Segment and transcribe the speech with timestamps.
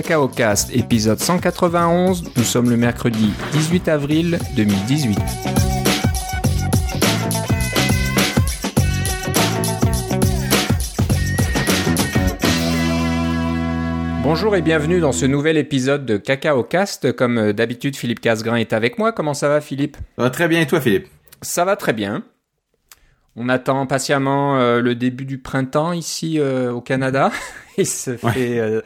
[0.00, 2.22] Cacao Cast, épisode 191.
[2.36, 5.18] Nous sommes le mercredi 18 avril 2018.
[14.22, 17.10] Bonjour et bienvenue dans ce nouvel épisode de Cacao Cast.
[17.10, 19.10] Comme euh, d'habitude, Philippe Casgrain est avec moi.
[19.10, 19.96] Comment ça va, Philippe?
[20.16, 21.08] Ça va très bien et toi, Philippe?
[21.42, 22.22] Ça va très bien.
[23.40, 27.30] On attend patiemment euh, le début du printemps ici euh, au Canada.
[27.78, 28.80] il se fait euh,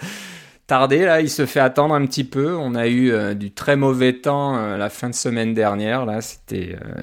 [0.73, 2.57] tarder là, il se fait attendre un petit peu.
[2.57, 6.07] On a eu euh, du très mauvais temps euh, la fin de semaine dernière.
[6.07, 7.03] Là, c'était euh,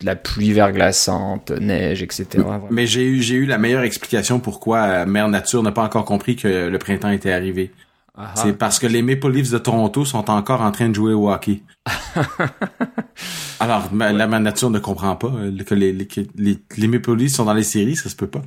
[0.00, 2.26] de la pluie verglaçante, neige, etc.
[2.70, 6.36] Mais j'ai eu, j'ai eu la meilleure explication pourquoi Mère Nature n'a pas encore compris
[6.36, 7.70] que le printemps était arrivé.
[8.18, 11.14] Ah, C'est parce que les Maple Leafs de Toronto sont encore en train de jouer
[11.14, 11.62] au hockey.
[13.60, 15.32] Alors, ma- la Mère Nature ne comprend pas
[15.66, 18.42] que les, les, les Maple Leafs sont dans les séries, ça se peut pas.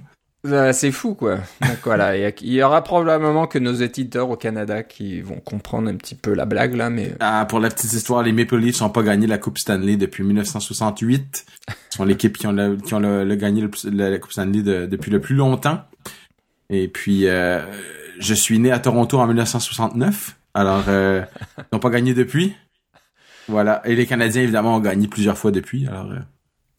[0.45, 1.39] Euh, c'est fou quoi.
[1.83, 6.15] Voilà, il y aura probablement que nos éditeurs au Canada qui vont comprendre un petit
[6.15, 9.03] peu la blague là, mais Ah, pour la petite histoire, les Maple Leafs n'ont pas
[9.03, 11.45] gagné la Coupe Stanley depuis 1968.
[11.67, 15.11] Ils sont l'équipe qui ont, le, qui ont le, gagné la, Coupe Stanley de- depuis
[15.11, 15.81] le plus longtemps.
[16.69, 17.59] Et puis, euh,
[18.19, 20.37] je suis né à Toronto en 1969.
[20.53, 21.21] Alors, euh,
[21.57, 22.55] ils n'ont pas gagné depuis.
[23.49, 23.81] Voilà.
[23.85, 25.85] Et les Canadiens, évidemment, ont gagné plusieurs fois depuis.
[25.87, 26.19] Alors, euh,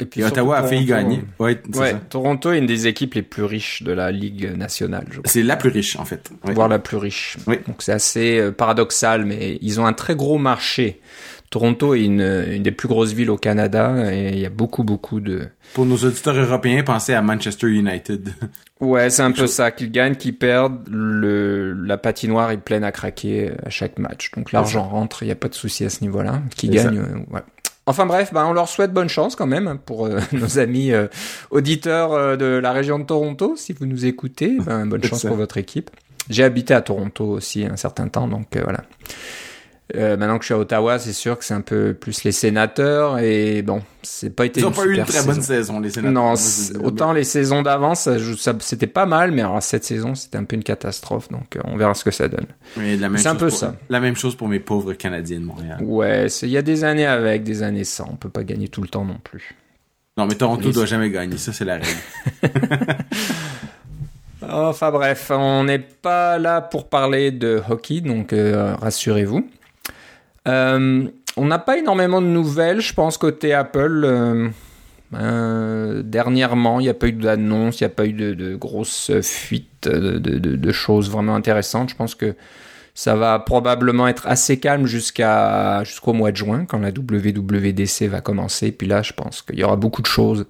[0.00, 1.22] et puis et Ottawa a failli Toronto, gagner.
[1.38, 2.00] Ouais, c'est Ouais, ça.
[2.08, 5.06] Toronto est une des équipes les plus riches de la Ligue nationale.
[5.24, 6.30] C'est la plus riche, en fait.
[6.44, 7.36] Voire la plus riche.
[7.46, 7.56] Oui.
[7.66, 11.00] Donc c'est assez euh, paradoxal, mais ils ont un très gros marché.
[11.50, 14.84] Toronto est une, une des plus grosses villes au Canada et il y a beaucoup,
[14.84, 15.48] beaucoup de...
[15.74, 18.30] Pour nos auditeurs européens, pensez à Manchester United.
[18.80, 22.92] Ouais, c'est un peu ça, qu'ils gagnent, qu'ils perdent, le, la patinoire est pleine à
[22.92, 24.30] craquer à chaque match.
[24.34, 26.40] Donc l'argent rentre, il n'y a pas de souci à ce niveau-là.
[26.56, 27.42] Qui gagnent, euh, ouais.
[27.90, 31.08] Enfin bref, bah, on leur souhaite bonne chance quand même pour euh, nos amis euh,
[31.50, 33.54] auditeurs euh, de la région de Toronto.
[33.56, 35.28] Si vous nous écoutez, ben, bonne chance ça.
[35.28, 35.90] pour votre équipe.
[36.28, 38.84] J'ai habité à Toronto aussi un certain temps, donc voilà.
[39.96, 42.32] Euh, maintenant que je suis à Ottawa, c'est sûr que c'est un peu plus les
[42.32, 45.80] sénateurs et bon, c'est pas été Ils n'ont une pas eu une très bonne saison.
[45.80, 46.12] les sénateurs.
[46.12, 46.34] Non,
[46.84, 50.38] autant les saisons d'avant, ça, joue- ça- c'était pas mal, mais alors cette saison, c'était
[50.38, 52.46] un peu une catastrophe, donc euh, on verra ce que ça donne.
[53.16, 53.74] C'est un peu pour- ça.
[53.88, 55.78] La même chose pour mes pauvres Canadiens de Montréal.
[55.82, 58.82] Ouais, il y a des années avec, des années sans, on peut pas gagner tout
[58.82, 59.56] le temps non plus.
[60.16, 61.88] Non, mais Toronto Les- doit jamais gagner, ça c'est la règle.
[64.42, 69.46] Enfin bref, on n'est pas là pour parler de hockey, donc euh, rassurez-vous.
[70.48, 74.02] Euh, on n'a pas énormément de nouvelles, je pense, côté Apple.
[74.04, 74.48] euh,
[75.14, 79.10] euh, dernièrement, il n'y a pas eu d'annonce, il n'y a pas eu de, grosses
[79.22, 81.90] fuites de, choses vraiment intéressantes.
[81.90, 82.34] Je pense que
[82.94, 88.72] ça va probablement être assez calme jusqu'au mois de juin, quand la WWDC va commencer.
[88.72, 90.46] Puis là, je pense qu'il y aura beaucoup de choses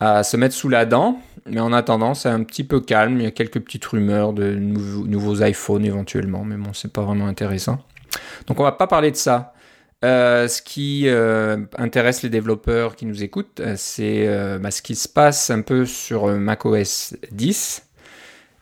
[0.00, 1.20] à se mettre sous la dent.
[1.46, 3.18] Mais en attendant, c'est un petit peu calme.
[3.18, 7.02] Il y a quelques petites rumeurs de nouveaux, nouveaux iPhones éventuellement, mais bon, c'est pas
[7.02, 7.78] vraiment intéressant.
[8.46, 9.54] Donc on va pas parler de ça.
[10.04, 14.28] Euh, ce qui euh, intéresse les développeurs qui nous écoutent, euh, c'est
[14.60, 17.84] bah, ce qui se passe un peu sur macOS 10.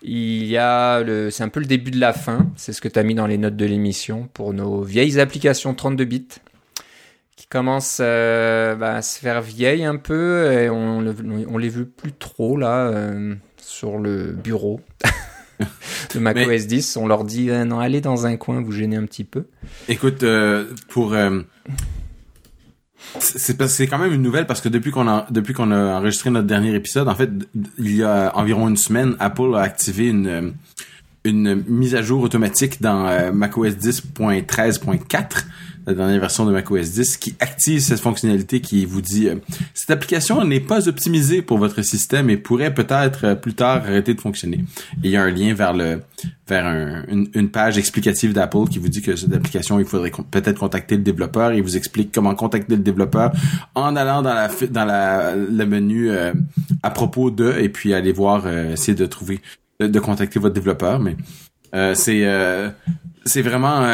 [0.03, 2.47] Il y a c'est un peu le début de la fin.
[2.57, 5.75] C'est ce que tu as mis dans les notes de l'émission pour nos vieilles applications
[5.75, 6.29] 32 bits
[7.35, 11.05] qui commencent bah, à se faire vieilles un peu et on,
[11.49, 13.11] on les veut plus trop là
[13.59, 14.81] sur le bureau
[16.15, 16.97] de macOS 10.
[16.97, 19.45] On leur dit euh, non, allez dans un coin, vous gênez un petit peu.
[19.89, 21.41] Écoute, euh, pour euh,
[23.19, 26.47] c'est quand même une nouvelle parce que depuis qu'on a depuis qu'on a enregistré notre
[26.47, 27.31] dernier épisode, en fait,
[27.79, 30.55] il y a environ une semaine, Apple a activé une
[31.25, 35.45] une mise à jour automatique dans macOS 10.13.4,
[35.87, 39.37] la dernière version de macOS 10, qui active cette fonctionnalité qui vous dit euh,
[39.73, 44.15] cette application n'est pas optimisée pour votre système et pourrait peut-être euh, plus tard arrêter
[44.15, 44.65] de fonctionner.
[45.05, 46.01] Il y a un lien vers le
[46.49, 50.59] vers un- une, page explicative d'Apple qui vous dit que cette application, il faudrait peut-être
[50.59, 51.53] contacter le développeur.
[51.53, 53.33] Il vous explique comment contacter le développeur
[53.75, 56.33] en allant dans la dans la le menu euh,
[56.83, 59.41] à propos de et puis aller voir euh, essayer de trouver
[59.81, 60.99] de, de contacter votre développeur.
[61.01, 61.17] Mais
[61.75, 62.25] euh, c'est
[63.25, 63.85] c'est vraiment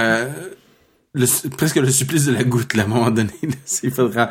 [1.14, 3.31] le, presque le supplice de la goutte là, à un moment donné.
[3.82, 4.31] Il faudra,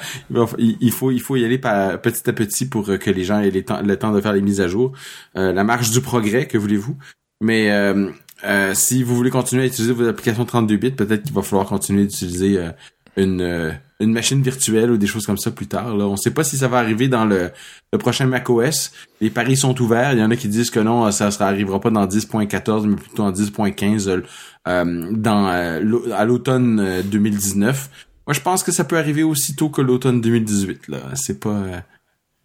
[0.58, 3.40] il, faut, il faut y aller par, petit à petit pour euh, que les gens
[3.40, 4.92] aient temps- le temps de faire les mises à jour.
[5.36, 6.98] Euh, la marche du progrès, que voulez-vous?
[7.42, 8.10] Mais euh,
[8.46, 11.68] euh, si vous voulez continuer à utiliser vos applications 32 bits, peut-être qu'il va falloir
[11.68, 12.72] continuer d'utiliser euh,
[13.18, 15.96] une euh, une machine virtuelle ou des choses comme ça plus tard.
[15.96, 17.52] Là, on sait pas si ça va arriver dans le,
[17.94, 18.92] le prochain macOS.
[19.22, 20.14] Les paris sont ouverts.
[20.14, 22.96] Il y en a qui disent que non, ça ça arrivera pas dans 10.14, mais
[22.96, 24.22] plutôt en 10.15 euh, euh,
[24.66, 27.90] dans euh, à l'automne euh, 2019.
[28.28, 30.88] Moi, je pense que ça peut arriver aussitôt que l'automne 2018.
[30.90, 31.50] Là, c'est pas.
[31.50, 31.80] euh,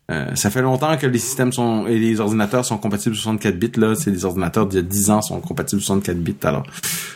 [0.09, 3.73] Euh, ça fait longtemps que les systèmes sont et les ordinateurs sont compatibles 64 bits
[3.77, 6.65] là, c'est les ordinateurs d'il y a 10 ans sont compatibles 64 bits alors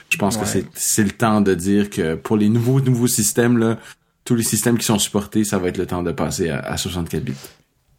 [0.08, 3.58] je pense que c'est c'est le temps de dire que pour les nouveaux nouveaux systèmes
[3.58, 3.78] là,
[4.24, 6.76] tous les systèmes qui sont supportés, ça va être le temps de passer à, à
[6.76, 7.34] 64 bits.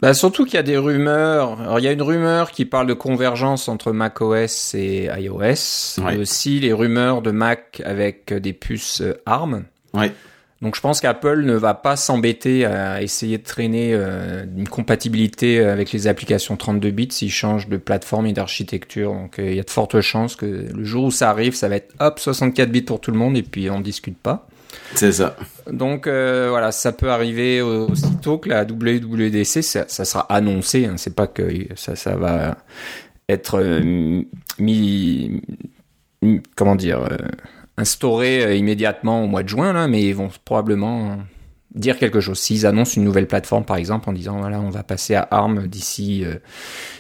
[0.01, 1.61] Bah surtout qu'il y a des rumeurs.
[1.61, 6.01] Alors il y a une rumeur qui parle de convergence entre macOS et iOS.
[6.03, 6.15] Ouais.
[6.15, 9.65] Et aussi les rumeurs de Mac avec des puces euh, ARM.
[9.93, 10.11] Ouais.
[10.61, 15.59] Donc je pense qu'Apple ne va pas s'embêter à essayer de traîner euh, une compatibilité
[15.59, 19.11] avec les applications 32 bits s'ils changent de plateforme et d'architecture.
[19.11, 21.67] Donc euh, il y a de fortes chances que le jour où ça arrive, ça
[21.67, 24.47] va être hop 64 bits pour tout le monde et puis on discute pas.
[24.95, 25.35] C'est ça.
[25.71, 30.85] Donc euh, voilà, ça peut arriver aussitôt que la WWDC, ça, sera annoncé.
[30.85, 32.57] Hein, c'est pas que ça, va
[33.29, 34.23] être euh,
[34.59, 35.41] mis,
[36.55, 37.17] comment dire, euh,
[37.77, 41.17] instauré immédiatement au mois de juin là, mais ils vont probablement
[41.73, 42.37] dire quelque chose.
[42.39, 45.67] S'ils annoncent une nouvelle plateforme, par exemple, en disant voilà, on va passer à ARM
[45.67, 46.35] d'ici euh,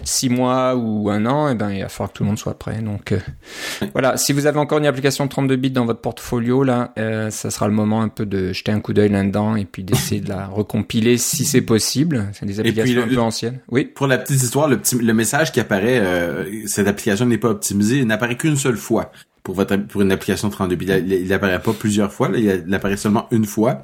[0.03, 2.57] six mois ou un an, et ben il va falloir que tout le monde soit
[2.57, 2.81] prêt.
[2.81, 3.19] Donc euh,
[3.93, 7.29] voilà, si vous avez encore une application de 32 bits dans votre portfolio, là, euh,
[7.29, 10.21] ça sera le moment un peu de jeter un coup d'œil là-dedans et puis d'essayer
[10.21, 12.27] de la recompiler si c'est possible.
[12.33, 13.59] C'est des puis applications le- un peu anciennes.
[13.69, 13.85] Oui.
[13.85, 17.49] Pour la petite histoire, le petit le message qui apparaît euh, cette application n'est pas
[17.49, 19.11] optimisée, n'apparaît qu'une seule fois
[19.43, 20.85] pour votre pour une application 32 bits.
[20.89, 23.83] Il, il apparaît pas plusieurs fois, là, il, apparaît seulement une fois.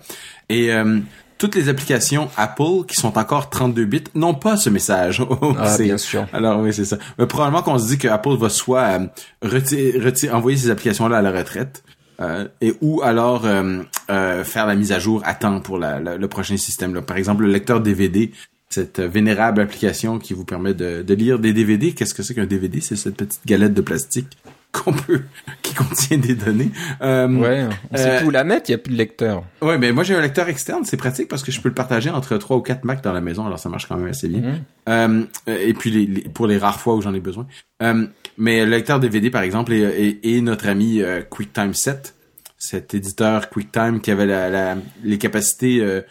[0.49, 0.99] Et euh,
[1.37, 5.21] toutes les applications Apple qui sont encore 32 bits n'ont pas ce message.
[5.59, 6.27] Ah, C'est- bien sûr.
[6.33, 6.97] Alors oui, c'est ça.
[7.19, 9.05] Mais probablement qu'on se dit que Apple va soit euh,
[9.43, 11.83] retirer, retirer- envoyer ces applications-là à la retraite,
[12.21, 15.99] euh, et ou alors euh, euh, faire la mise à jour à temps pour la-
[15.99, 16.95] la- le prochain système.
[16.95, 17.01] Là.
[17.01, 18.31] Par exemple, le lecteur DVD,
[18.69, 21.93] cette euh, vénérable application qui vous permet de, de lire des DVD.
[21.93, 24.37] Qu'est-ce que c'est qu'un DVD C'est cette petite galette de plastique
[24.79, 25.21] qu'on peut,
[25.61, 26.71] qui contient des données.
[27.01, 29.43] Euh, Ouais, on sait Euh, plus où la mettre, il n'y a plus de lecteur.
[29.61, 32.09] Ouais, mais moi j'ai un lecteur externe, c'est pratique parce que je peux le partager
[32.09, 34.41] entre trois ou quatre Mac dans la maison, alors ça marche quand même assez bien.
[34.41, 34.59] Mhm.
[34.89, 37.47] Euh, et puis les, les- pour les rares fois où j'en ai besoin.
[37.83, 38.07] Euh,
[38.37, 39.81] mais le lecteur DVD par exemple et,
[40.23, 42.13] et- et notre ami euh, QuickTime 7,
[42.57, 46.01] cet éditeur QuickTime qui avait la, la- les capacités, euh,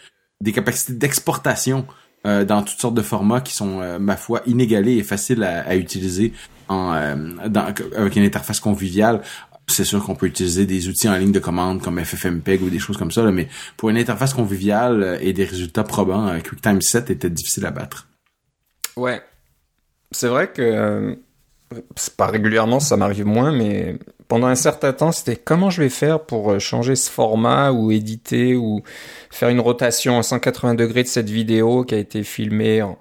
[0.41, 1.85] des capacités d'exportation
[2.27, 5.75] euh, dans toutes sortes de formats qui sont, euh, ma foi, inégalés et faciles à,
[5.75, 6.33] utiliser
[6.69, 7.37] euh,
[7.95, 9.21] avec une interface conviviale.
[9.69, 12.79] C'est sûr qu'on peut utiliser des outils en ligne de commande comme FFmpeg ou des
[12.79, 13.47] choses comme ça, mais
[13.77, 18.07] pour une interface conviviale et des résultats probants, QuickTime 7 était difficile à battre.
[18.95, 19.21] Ouais.
[20.11, 21.17] C'est vrai que
[21.95, 25.89] c'est pas régulièrement, ça m'arrive moins, mais pendant un certain temps, c'était comment je vais
[25.89, 28.83] faire pour euh, changer ce format ou éditer ou
[29.29, 32.97] faire une rotation à 180 degrés de cette vidéo qui a été filmée en,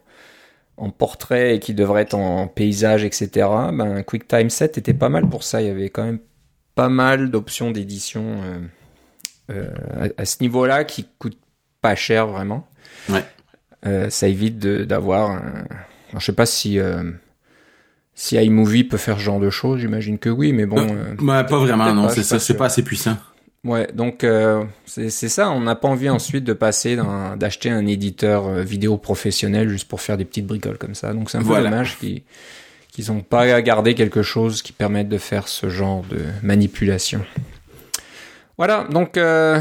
[0.76, 3.48] en portrait et qui devrait être en paysage, etc.
[3.72, 5.62] Ben, QuickTime 7 était pas mal pour ça.
[5.62, 6.20] Il y avait quand même
[6.74, 8.60] pas mal d'options d'édition euh,
[9.50, 11.40] euh, à, à ce niveau-là qui coûtent
[11.80, 12.68] pas cher vraiment.
[13.08, 13.24] Ouais.
[13.86, 15.42] Euh, ça évite d'avoir
[16.12, 16.78] je sais pas si
[18.16, 20.78] si iMovie peut faire ce genre de choses, j'imagine que oui, mais bon.
[20.80, 22.56] euh, Bah, pas vraiment, non, c'est ça, pas c'est sûr.
[22.56, 23.16] pas assez puissant.
[23.62, 25.50] Ouais, donc euh, c'est ça.
[25.50, 26.96] On n'a pas envie ensuite de passer
[27.36, 31.12] d'acheter un éditeur euh, vidéo professionnel juste pour faire des petites bricoles comme ça.
[31.12, 31.68] Donc c'est un peu Voilà.
[31.70, 32.22] dommage qu'ils
[32.92, 37.20] qu'ils ont pas gardé quelque chose qui permette de faire ce genre de manipulation.
[38.56, 39.60] Voilà, donc euh,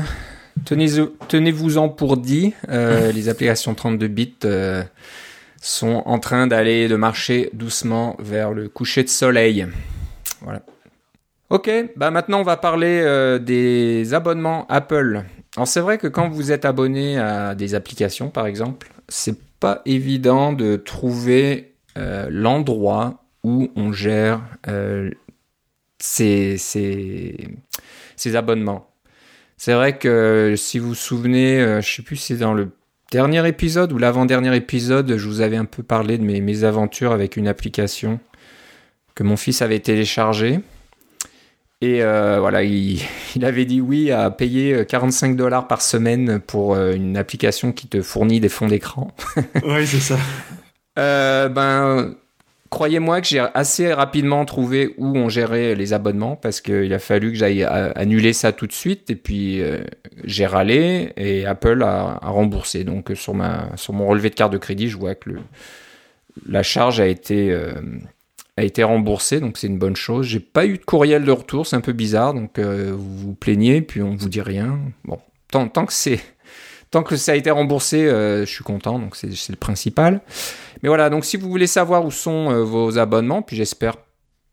[0.64, 0.88] tenez
[1.28, 2.54] tenez-vous-en pour dit.
[2.70, 4.84] euh, les applications 32 bits euh,
[5.66, 9.66] sont en train d'aller de marcher doucement vers le coucher de soleil.
[10.42, 10.62] Voilà.
[11.50, 15.24] Ok, bah maintenant on va parler euh, des abonnements Apple.
[15.56, 19.82] Alors c'est vrai que quand vous êtes abonné à des applications par exemple, c'est pas
[19.86, 25.10] évident de trouver euh, l'endroit où on gère euh,
[26.00, 26.60] ces,
[28.36, 28.92] abonnements.
[29.58, 32.70] C'est vrai que si vous vous souvenez, je sais plus si c'est dans le
[33.16, 37.14] dernier épisode ou l'avant-dernier épisode, je vous avais un peu parlé de mes, mes aventures
[37.14, 38.20] avec une application
[39.16, 40.60] que mon fils avait téléchargée.
[41.80, 43.00] Et euh, voilà, il,
[43.38, 47.88] il avait dit oui à payer 45 dollars par semaine pour euh, une application qui
[47.88, 49.08] te fournit des fonds d'écran.
[49.64, 50.18] oui, c'est ça.
[51.00, 52.16] Euh, ben,
[52.70, 57.32] croyez-moi que j'ai assez rapidement trouvé où on gérait les abonnements parce qu'il a fallu
[57.32, 59.84] que j'aille a- annuler ça tout de suite et puis euh,
[60.24, 62.84] j'ai râlé et Apple a, remboursé.
[62.84, 65.32] Donc euh, sur mon relevé de carte de crédit, je vois que
[66.48, 67.74] la charge a été euh,
[68.84, 70.26] remboursée, donc c'est une bonne chose.
[70.26, 73.34] J'ai pas eu de courriel de retour, c'est un peu bizarre, donc euh, vous vous
[73.34, 74.80] plaignez puis on vous dit rien.
[75.04, 75.20] Bon,
[75.50, 76.20] tant que c'est
[76.96, 80.22] tant que ça a été remboursé, euh, je suis content, donc c'est le principal.
[80.82, 83.98] Mais voilà, donc si vous voulez savoir où sont euh, vos abonnements, puis j'espère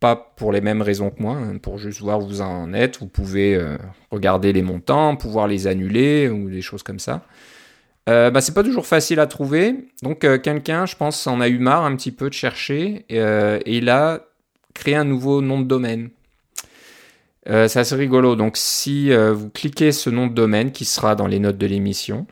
[0.00, 2.98] pas pour les mêmes raisons que moi, hein, pour juste voir où vous en êtes,
[2.98, 3.78] vous pouvez euh,
[4.10, 7.22] regarder les montants, pouvoir les annuler ou des choses comme ça.
[8.08, 9.76] Bah, c'est pas toujours facile à trouver.
[10.02, 13.76] Donc quelqu'un, je pense, en a eu marre un petit peu de chercher euh, et
[13.76, 14.22] il a
[14.74, 16.10] créé un nouveau nom de domaine.
[17.48, 18.36] Euh, c'est assez rigolo.
[18.36, 21.66] Donc si euh, vous cliquez ce nom de domaine qui sera dans les notes de
[21.66, 22.26] l'émission.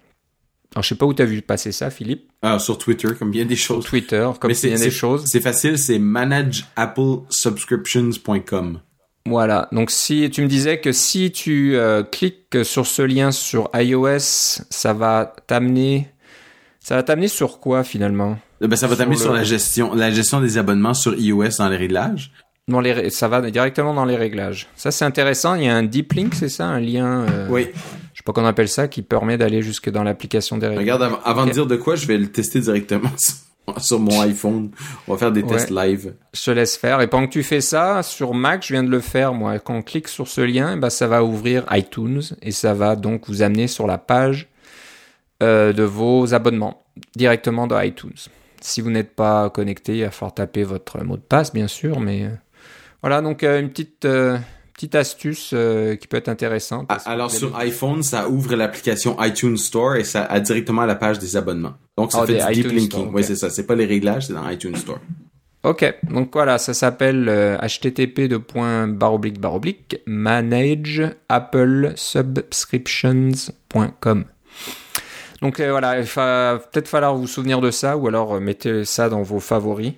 [0.74, 2.30] Alors je sais pas où tu as vu passer ça, Philippe.
[2.42, 3.86] Ah, sur Twitter, comme bien des Sur choses.
[3.86, 5.24] Twitter, comme c'est- des choses.
[5.26, 8.80] C'est facile, c'est manageapplesubscriptions.com.
[9.26, 9.68] Voilà.
[9.72, 14.18] Donc si tu me disais que si tu euh, cliques sur ce lien sur iOS,
[14.70, 16.08] ça va t'amener.
[16.78, 18.38] Ça va t'amener sur quoi finalement?
[18.62, 21.58] Eh Ben, ça va t'amener le- sur la gestion, la gestion des abonnements sur iOS
[21.58, 22.32] dans les réglages.
[22.70, 24.68] Dans les, ré- ça va directement dans les réglages.
[24.76, 25.54] Ça c'est intéressant.
[25.54, 27.26] Il y a un deep link, c'est ça, un lien.
[27.28, 27.68] euh, Oui.
[28.14, 30.82] Je sais pas qu'on appelle ça, qui permet d'aller jusque dans l'application des réglages.
[30.84, 33.10] Regarde, avant, de dire de quoi, je vais le tester directement
[33.78, 34.70] sur, mon iPhone.
[35.08, 35.48] On va faire des Ouais.
[35.56, 36.14] tests live.
[36.34, 37.00] Je te laisse faire.
[37.00, 39.58] Et pendant que tu fais ça, sur Mac, je viens de le faire, moi.
[39.58, 43.28] Quand on clique sur ce lien, bah, ça va ouvrir iTunes et ça va donc
[43.28, 44.48] vous amener sur la page
[45.42, 46.82] euh, de vos abonnements
[47.16, 48.10] directement dans iTunes.
[48.60, 52.00] Si vous n'êtes pas connecté, il va falloir taper votre mot de passe, bien sûr.
[52.00, 52.28] Mais euh,
[53.02, 54.38] voilà, donc euh, une petite, euh,
[54.75, 56.87] petite astuce euh, qui peut être intéressante.
[56.88, 60.97] Ah, Alors sur iPhone, ça ouvre l'application iTunes Store et ça a directement à la
[60.97, 61.75] page des abonnements.
[61.97, 63.11] Donc ça Ah, fait du deep linking.
[63.12, 63.50] Oui, c'est ça.
[63.50, 64.99] C'est pas les réglages, c'est dans iTunes Store.
[65.62, 67.28] Ok, donc voilà, ça s'appelle
[67.61, 68.87] http de point
[70.07, 74.25] manage apple subscriptions.com.
[75.42, 79.21] Donc voilà, il va peut-être falloir vous souvenir de ça ou alors mettez ça dans
[79.21, 79.92] vos favoris.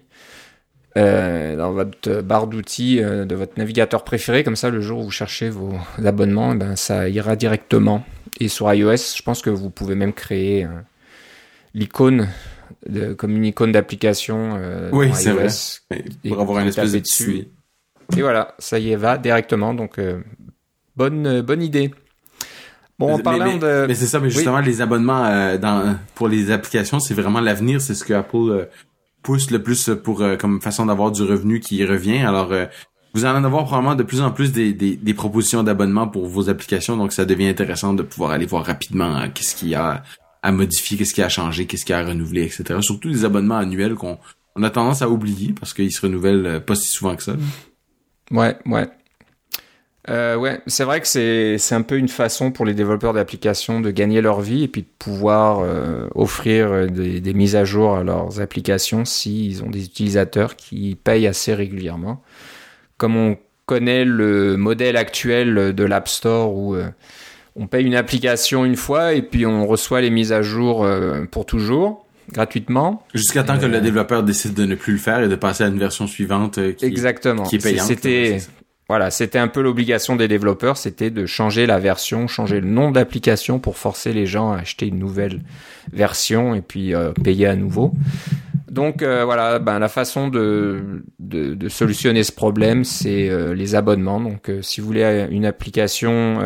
[0.96, 5.04] Euh, dans votre barre d'outils euh, de votre navigateur préféré, comme ça le jour où
[5.04, 5.72] vous cherchez vos
[6.04, 8.04] abonnements, eh ben, ça ira directement.
[8.40, 10.68] Et sur iOS, je pense que vous pouvez même créer euh,
[11.74, 12.28] l'icône
[12.88, 15.34] de- comme une icône d'application euh, Oui, iOS.
[15.34, 15.48] vrai.
[16.24, 17.48] Et Pour avoir une espèce de dessus.
[18.16, 19.72] Et voilà, ça y est, va directement.
[19.74, 20.20] Donc, euh,
[20.96, 21.92] bonne, bonne idée.
[22.98, 23.84] Bon, en Mais- parlant mais, de.
[23.88, 27.80] mais c'est ça, mais justement, les abonnements euh, dans, pour les applications, c'est vraiment l'avenir.
[27.80, 28.64] C'est ce que Apple euh,
[29.22, 32.18] pousse le plus pour euh, comme façon d'avoir du revenu qui revient.
[32.18, 32.66] Alors, euh,
[33.14, 36.48] vous allez en avoir probablement de plus en plus des, des, propositions d'abonnement pour vos
[36.48, 36.96] applications.
[36.96, 40.02] Donc, ça devient intéressant de pouvoir aller voir rapidement euh, qu'est-ce qu'il y a
[40.42, 42.80] à modifier, qu'est-ce qu'il y a à changer, qu'est-ce qu'il y a à renouveler, etc.
[42.80, 44.18] Surtout les abonnements annuels qu'on
[44.56, 47.36] on a tendance à oublier parce qu'ils se renouvellent euh, pas si souvent que ça.
[48.30, 48.88] Ouais, ouais.
[50.10, 53.80] Euh, ouais, c'est vrai que c'est c'est un peu une façon pour les développeurs d'applications
[53.80, 57.64] de gagner leur vie et puis de pouvoir euh, offrir euh, des, des mises à
[57.64, 62.20] jour à leurs applications s'ils ont des utilisateurs qui payent assez régulièrement.
[62.96, 66.88] Comme on connaît le modèle actuel de l'App Store où euh,
[67.54, 71.24] on paye une application une fois et puis on reçoit les mises à jour euh,
[71.30, 73.04] pour toujours gratuitement.
[73.14, 75.64] Jusqu'à temps que Euh, le développeur décide de ne plus le faire et de passer
[75.64, 77.44] à une version suivante euh, qui, Exactement.
[77.44, 77.86] qui est payante.
[77.86, 78.38] C'était.
[78.92, 82.90] Voilà, c'était un peu l'obligation des développeurs, c'était de changer la version, changer le nom
[82.90, 85.40] de l'application pour forcer les gens à acheter une nouvelle
[85.94, 87.94] version et puis euh, payer à nouveau.
[88.70, 94.20] Donc euh, voilà, ben, la façon de, de, solutionner ce problème, c'est euh, les abonnements.
[94.20, 96.38] Donc si vous voulez une application,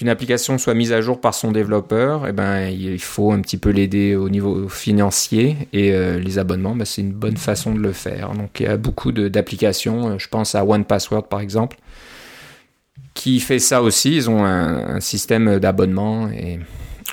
[0.00, 3.58] qu'une application soit mise à jour par son développeur, eh ben il faut un petit
[3.58, 7.80] peu l'aider au niveau financier et euh, les abonnements, ben, c'est une bonne façon de
[7.80, 8.30] le faire.
[8.32, 11.76] Donc il y a beaucoup d'applications, euh, je pense à One Password par exemple,
[13.12, 14.14] qui fait ça aussi.
[14.16, 16.60] Ils ont un, un système d'abonnement et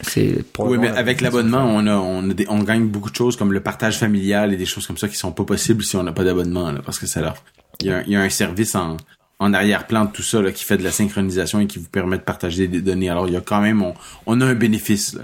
[0.02, 3.16] c'est Oui, mais avec de l'abonnement, on a, on a des- on gagne beaucoup de
[3.16, 5.98] choses comme le partage familial et des choses comme ça qui sont pas possibles si
[5.98, 7.36] on n'a pas d'abonnement, parce que ça leur,
[7.82, 8.96] il y a, un- il y a un service en,
[9.40, 12.18] en arrière-plan de tout ça, là, qui fait de la synchronisation et qui vous permet
[12.18, 13.10] de partager des données.
[13.10, 13.94] Alors, il y a quand même, on,
[14.26, 15.22] on a un bénéfice, là.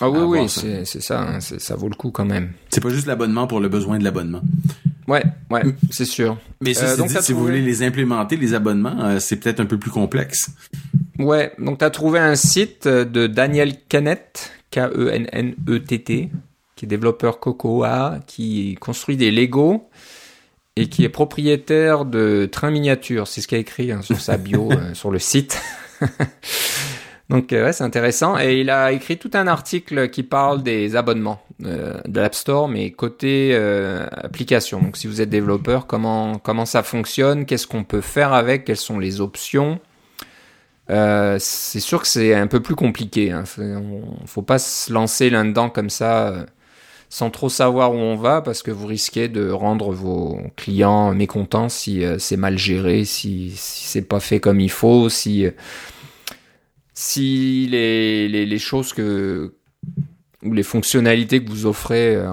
[0.00, 2.50] Ah oui, oui, c'est c'est ça, hein, ça vaut le coup quand même.
[2.70, 4.40] C'est pas juste l'abonnement pour le besoin de l'abonnement.
[5.06, 6.36] Ouais, ouais, c'est sûr.
[6.60, 9.60] Mais Euh, ceci donc dit, si vous voulez les implémenter, les abonnements, euh, c'est peut-être
[9.60, 10.50] un peu plus complexe.
[11.20, 16.30] Ouais, donc tu as trouvé un site de Daniel Kennett, K-E-N-N-E-T-T,
[16.74, 19.88] qui est développeur Cocoa, qui construit des Lego
[20.76, 23.28] et qui est propriétaire de trains miniatures.
[23.28, 25.60] C'est ce qu'il a écrit hein, sur sa bio euh, sur le site.
[27.30, 28.38] donc euh, ouais, c'est intéressant.
[28.38, 32.68] Et il a écrit tout un article qui parle des abonnements euh, de l'App Store,
[32.68, 34.80] mais côté euh, application.
[34.80, 38.76] Donc si vous êtes développeur, comment, comment ça fonctionne, qu'est-ce qu'on peut faire avec, quelles
[38.76, 39.78] sont les options?
[40.90, 43.30] Euh, c'est sûr que c'est un peu plus compliqué.
[43.30, 43.44] Hein.
[43.46, 46.44] Faut- on- faut pas se lancer là-dedans comme ça
[47.14, 51.68] sans trop savoir où on va parce que vous risquez de rendre vos clients mécontents
[51.68, 55.52] si euh, c'est mal géré, si, si c'est pas fait comme il faut, si, euh,
[56.92, 59.54] si les, les, choses que
[60.42, 62.26] ou les fonctionnalités que vous offrez euh,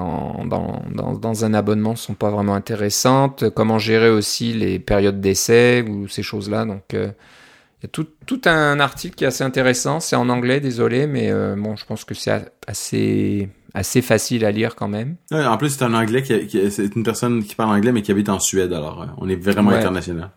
[0.46, 3.52] dans, dans, un abonnement sont pas vraiment intéressantes.
[3.52, 6.66] Comment gérer aussi les périodes d'essai ou ces choses-là.
[6.66, 10.00] Donc Il y a tout, tout un article qui est assez intéressant.
[10.00, 14.76] C'est en anglais, désolé, mais bon, je pense que c'est assez assez facile à lire
[14.76, 15.16] quand même.
[15.32, 18.30] en plus, c'est un anglais qui, c'est une personne qui parle anglais mais qui habite
[18.30, 20.32] en Suède, alors on est vraiment international.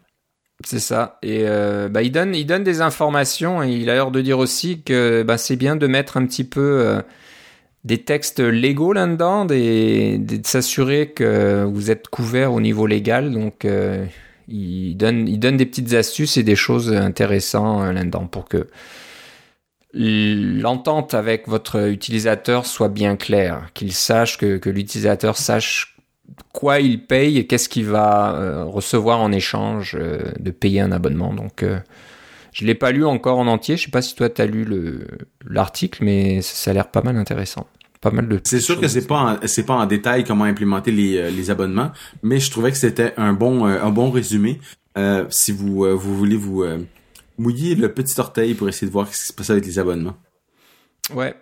[0.63, 1.19] C'est ça.
[1.23, 4.39] Et euh, bah, il donne, il donne des informations et il a l'air de dire
[4.39, 7.03] aussi que bah, c'est bien de mettre un petit peu euh,
[7.85, 13.33] des textes légaux là-dedans, et de s'assurer que vous êtes couvert au niveau légal.
[13.33, 14.07] Donc, euh,
[14.49, 18.69] il donne, il donne des petites astuces et des choses intéressantes là-dedans pour que
[19.95, 25.95] l'entente avec votre utilisateur soit bien claire, qu'il sache que, que l'utilisateur sache
[26.53, 30.93] quoi il paye et qu'est-ce qu'il va euh, recevoir en échange euh, de payer un
[30.93, 31.35] abonnement.
[31.35, 31.79] Donc, euh,
[32.53, 33.77] je l'ai pas lu encore en entier.
[33.77, 34.67] Je sais pas si toi tu as lu
[35.49, 37.67] l'article, mais ça, a l'air pas mal intéressant.
[38.01, 38.41] Pas mal de.
[38.45, 41.91] C'est sûr que c'est pas c'est pas en détail comment implémenter les, les abonnements,
[42.23, 44.61] mais je trouvais que c'était un bon un bon résumé.
[45.31, 46.63] si vous vous voulez vous
[47.39, 50.17] mouiller le petit orteil pour essayer de voir ce qui se passe avec les abonnements.
[51.15, 51.35] Ouais,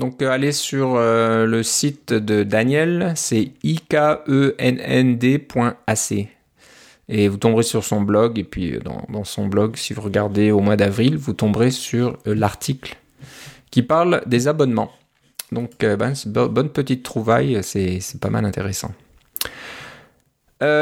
[0.00, 4.68] donc euh, allez sur euh, le site de Daniel, c'est ikennnd.ac.
[7.12, 10.52] Et vous tomberez sur son blog, et puis euh, dans, son blog, si vous regardez
[10.52, 12.96] au mois d'avril, vous tomberez sur l'article
[13.70, 14.90] qui parle des abonnements.
[15.52, 18.92] Donc ben, bonne petite trouvaille, c'est pas mal intéressant.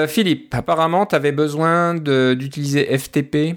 [0.09, 3.57] Philippe, apparemment, tu avais besoin d'utiliser FTP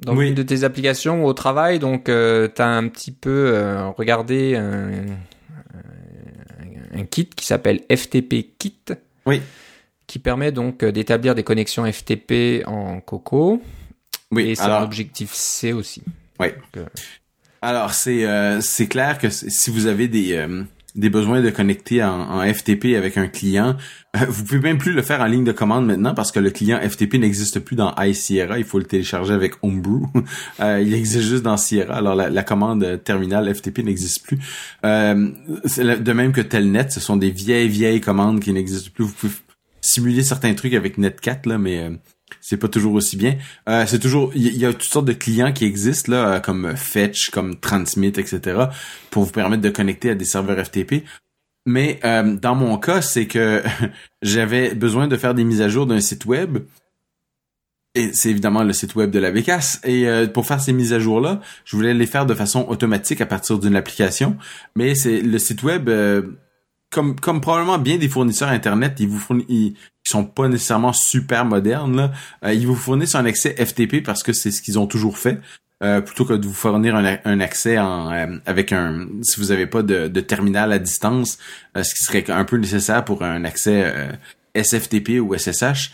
[0.00, 1.78] dans une de tes applications au travail.
[1.78, 5.04] Donc, euh, tu as un petit peu euh, regardé un,
[7.10, 8.82] kit qui s'appelle FTP Kit.
[9.26, 9.40] Oui.
[10.06, 13.62] Qui permet donc euh, d'établir des connexions FTP en Coco.
[14.30, 14.50] Oui.
[14.50, 16.02] Et c'est un objectif C aussi.
[16.38, 16.48] Oui.
[17.60, 18.24] alors, c'est
[18.60, 20.46] c'est clair que si vous avez des
[20.94, 23.76] des besoins de connecter en, FTP avec un client,
[24.16, 26.50] euh, vous pouvez même plus le faire en ligne de commande maintenant parce que le
[26.50, 28.58] client FTP n'existe plus dans iSierra.
[28.58, 30.06] Il faut le télécharger avec Homebrew.
[30.60, 31.96] Euh, il existe juste dans Sierra.
[31.96, 34.38] Alors la, commande terminale FTP n'existe plus.
[34.84, 35.30] Euh,
[35.64, 39.04] de même que Telnet, ce sont des vieilles vieilles commandes qui n'existent plus.
[39.04, 39.32] Vous pouvez
[39.80, 41.90] simuler certains trucs avec Netcat là, mais
[42.40, 43.36] c'est pas toujours aussi bien.
[43.68, 46.76] Euh, c'est toujours, il y, a toutes sortes de clients qui existent là, euh, comme
[46.76, 48.66] Fetch, comme Transmit, etc.,
[49.10, 51.04] pour vous permettre de connecter à des serveurs FTP.
[51.66, 53.62] Mais euh, dans mon cas, c'est que
[54.22, 56.58] j'avais besoin de faire des mises à jour d'un site web.
[57.94, 59.80] Et c'est évidemment le site web de la Bécasse.
[59.84, 63.26] Et pour faire ces mises à jour-là, je voulais les faire de façon automatique à
[63.26, 64.36] partir d'une application.
[64.76, 65.90] Mais c'est le site web
[66.90, 69.74] comme comme probablement bien des fournisseurs internet, ils vous fournissent ils,
[70.04, 72.12] sont pas nécessairement super modernes là.
[72.44, 75.40] Euh, ils vous fournissent un accès FTP parce que c'est ce qu'ils ont toujours fait.
[75.82, 79.66] Euh, plutôt que de vous fournir un, accès en, euh, avec un si vous n'avez
[79.66, 81.38] pas de, de, terminal à distance,
[81.74, 84.10] ce qui serait un peu nécessaire pour un accès
[84.54, 85.90] SFTP ou SSH.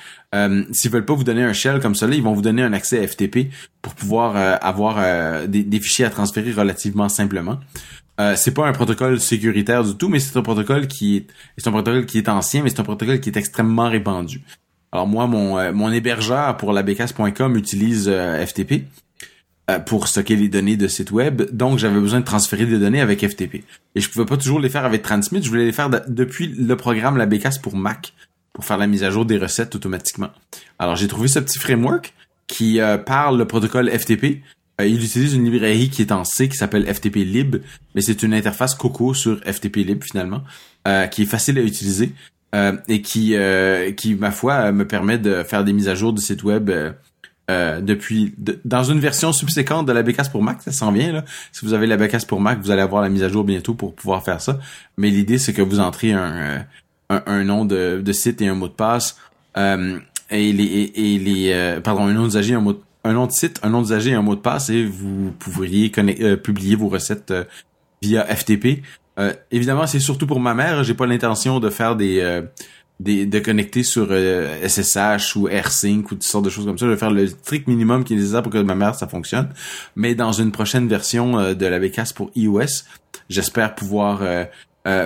[0.73, 3.07] S'ils veulent pas vous donner un shell comme là, ils vont vous donner un accès
[3.07, 7.61] FTP pour pouvoir avoir des, des, fichiers à transférer relativement simplement.
[8.19, 11.27] Euh, c'est pas un protocole sécuritaire du tout, mais c'est un protocole qui est,
[11.59, 14.43] c'est un protocole qui est ancien, mais c'est un protocole qui est extrêmement répandu.
[14.93, 18.85] Alors moi, mon, euh, mon hébergeur pour la becas.com utilise euh, FTP
[19.85, 23.29] pour stocker les données de site web, donc j'avais besoin de transférer des données avec
[23.29, 23.65] FTP.
[23.97, 26.77] Et je pouvais pas toujours les faire avec Transmit, je voulais les faire depuis le
[26.77, 28.15] programme La Becas pour Mac,
[28.53, 30.31] pour faire la mise à jour des recettes automatiquement.
[30.79, 32.15] Alors j'ai trouvé ce petit framework
[32.47, 34.41] qui parle le protocole FTP,
[34.85, 37.57] il utilise une librairie qui est en C qui s'appelle FTP Lib,
[37.95, 40.43] mais c'est une interface Coco sur FTP Lib finalement,
[40.87, 42.13] euh, qui est facile à utiliser
[42.55, 43.35] euh, et qui,
[43.97, 46.71] qui ma foi, me permet de faire des mises à jour de site web
[47.49, 48.35] depuis
[48.65, 51.25] dans une version subséquente de la Bécasse pour Mac, ça s'en vient là.
[51.53, 53.73] Si vous avez la Bécasse pour Mac, vous allez avoir la mise à jour bientôt
[53.73, 54.59] pour pouvoir faire ça.
[54.99, 56.67] Mais l'idée c'est que vous entrez un,
[57.09, 59.17] un, nom de, de, site et un mot de passe.
[59.57, 59.73] et
[60.31, 63.71] les, et, les pardon un nom d'usager un mot de un nom de site, un
[63.71, 67.45] nom d'usager et un mot de passe et vous pourriez euh, publier vos recettes euh,
[68.03, 68.83] via FTP.
[69.19, 70.85] Euh, évidemment, c'est surtout pour ma mère.
[70.85, 72.43] J'ai pas l'intention de faire des,
[73.01, 76.87] de connecter sur SSH ou AirSync ou toutes sortes de choses comme ça.
[76.87, 79.49] Je vais faire le strict minimum qui est nécessaire pour que ma mère ça fonctionne.
[79.95, 82.85] Mais dans une prochaine version de la BKS pour iOS,
[83.31, 84.21] j'espère pouvoir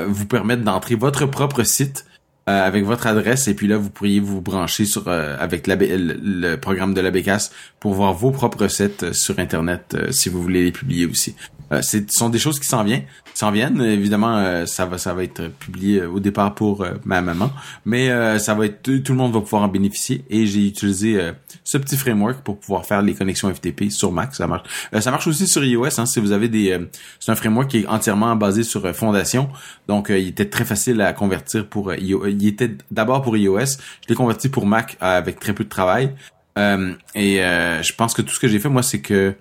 [0.09, 2.05] vous permettre d'entrer votre propre site
[2.51, 5.77] euh, avec votre adresse et puis là vous pourriez vous brancher sur euh, avec la,
[5.79, 10.43] le, programme de la Bécasse pour voir vos propres recettes euh, sur internet si vous
[10.43, 11.37] voulez les publier aussi.
[11.73, 13.81] Euh, ce sont des choses qui s'en viennent, s'en viennent.
[13.81, 17.51] Évidemment, euh, ça va, ça va être publié euh, au départ pour ma maman,
[17.85, 18.09] mais
[18.39, 20.25] ça va être tout le monde va pouvoir en bénéficier.
[20.31, 21.19] Et j'ai utilisé
[21.65, 24.35] ce petit framework pour pouvoir faire les connexions FTP sur Mac.
[24.35, 24.69] Ça marche.
[24.99, 26.01] ça marche aussi sur iOS.
[26.01, 26.79] Hein, si vous avez des,
[27.19, 29.49] c'est un framework qui est entièrement basé sur Fondation,
[29.89, 32.27] donc il était très facile à convertir pour iOS.
[32.41, 33.59] Il était d'abord pour iOS.
[34.03, 36.15] Je l'ai converti pour Mac avec très peu de travail.
[36.57, 39.35] et je pense que tout ce que j'ai fait, moi, c'est que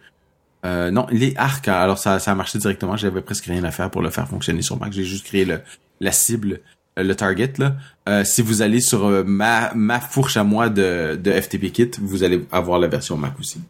[0.66, 2.98] Euh, non, il est Arc, alors ça, a marché directement.
[2.98, 4.92] J'avais presque rien à faire pour le faire fonctionner sur Mac.
[4.92, 5.62] J'ai juste créé le,
[6.00, 6.60] la cible,
[6.98, 7.54] euh, le target.
[7.58, 7.76] Là.
[8.08, 11.92] Euh, si vous allez sur euh, ma, ma fourche à moi de, de FTP Kit,
[12.02, 13.62] vous allez avoir la version Mac aussi.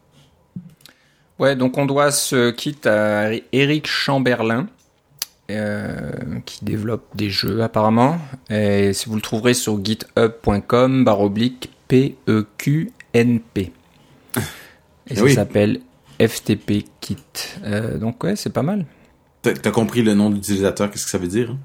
[1.38, 4.66] Ouais, donc on doit ce kit à Eric Chamberlain,
[5.56, 6.12] euh,
[6.44, 8.18] qui développe des jeux apparemment.
[8.50, 13.72] Et si vous le trouverez sur github.com, barre oblique P-E-Q-N-P.
[15.08, 15.34] Et ça oui.
[15.34, 15.80] s'appelle
[16.20, 17.16] FTP Kit.
[17.64, 18.84] Euh, donc ouais, c'est pas mal.
[19.42, 21.50] T'as compris le nom d'utilisateur, qu'est-ce que ça veut dire?
[21.50, 21.58] hein?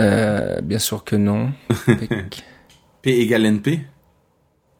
[0.00, 1.52] Euh, bien sûr que non.
[3.02, 3.80] P- égale NP?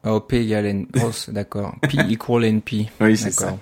[0.05, 0.87] Oh, P égale N.
[1.03, 1.75] Oh, c'est d'accord.
[1.83, 2.87] P equal NP.
[3.01, 3.59] Oui, c'est D'accord.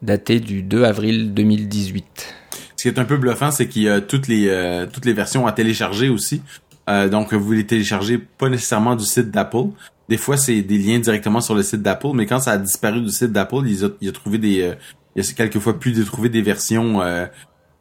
[0.02, 2.34] datée du 2 avril 2018.
[2.76, 5.12] Ce qui est un peu bluffant, c'est qu'il y a toutes les euh, toutes les
[5.12, 6.42] versions à télécharger aussi.
[6.88, 9.68] Euh, donc vous les téléchargez pas nécessairement du site d'Apple.
[10.08, 13.02] Des fois c'est des liens directement sur le site d'Apple, mais quand ça a disparu
[13.02, 14.74] du site d'Apple, il a, il a trouvé des euh,
[15.16, 17.26] il a quelquefois pu de trouver des versions euh,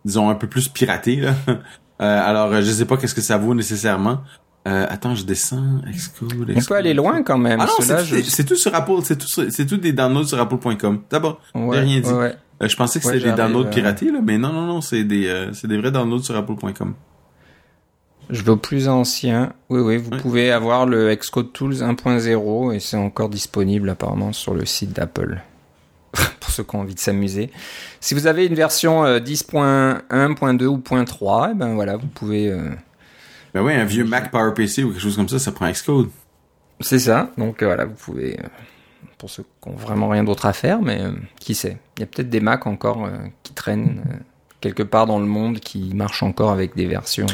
[0.05, 1.35] disons un peu plus piratées là.
[1.99, 4.21] Euh, alors euh, je sais pas qu'est-ce que ça vaut nécessairement.
[4.67, 5.79] Euh, attends, je descends.
[5.89, 7.59] Xcode, On peut aller loin quand même.
[7.61, 11.01] Ah non, c'est je- tout sur Apple, c'est tout c'est tout des downloads sur apple.com.
[11.09, 12.09] D'abord, Ouais, rien dit.
[12.11, 12.35] ouais.
[12.61, 14.81] Euh, je pensais que Ouais, c'était des downloads euh, piratés, là, mais non, non, non,
[14.81, 16.93] c'est des, euh, c'est des vrais downloads sur apple.com.
[18.29, 19.53] Je vais au plus ancien.
[19.69, 24.53] Oui, oui, vous pouvez avoir le Xcode Tools 1.0 et c'est encore disponible apparemment sur
[24.53, 25.39] le site d'Apple.
[26.41, 27.51] Pour ceux qui ont envie de s'amuser.
[28.01, 32.51] Si vous avez une version euh, 10.1.2 ou .3, eh ben voilà, vous pouvez.
[33.57, 36.09] Ben ouais, un vieux Mac PowerPC ou quelque chose comme ça, ça prend Xcode.
[36.79, 37.31] C'est ça.
[37.39, 38.39] Donc euh, voilà, vous pouvez.
[38.39, 38.43] euh,
[39.17, 41.77] pour ceux qui ont vraiment rien d'autre à faire, mais euh, qui sait.
[41.97, 44.15] Il y a peut-être des Macs encore euh, qui traînent euh,
[44.61, 47.25] quelque part dans le monde qui marchent encore avec des versions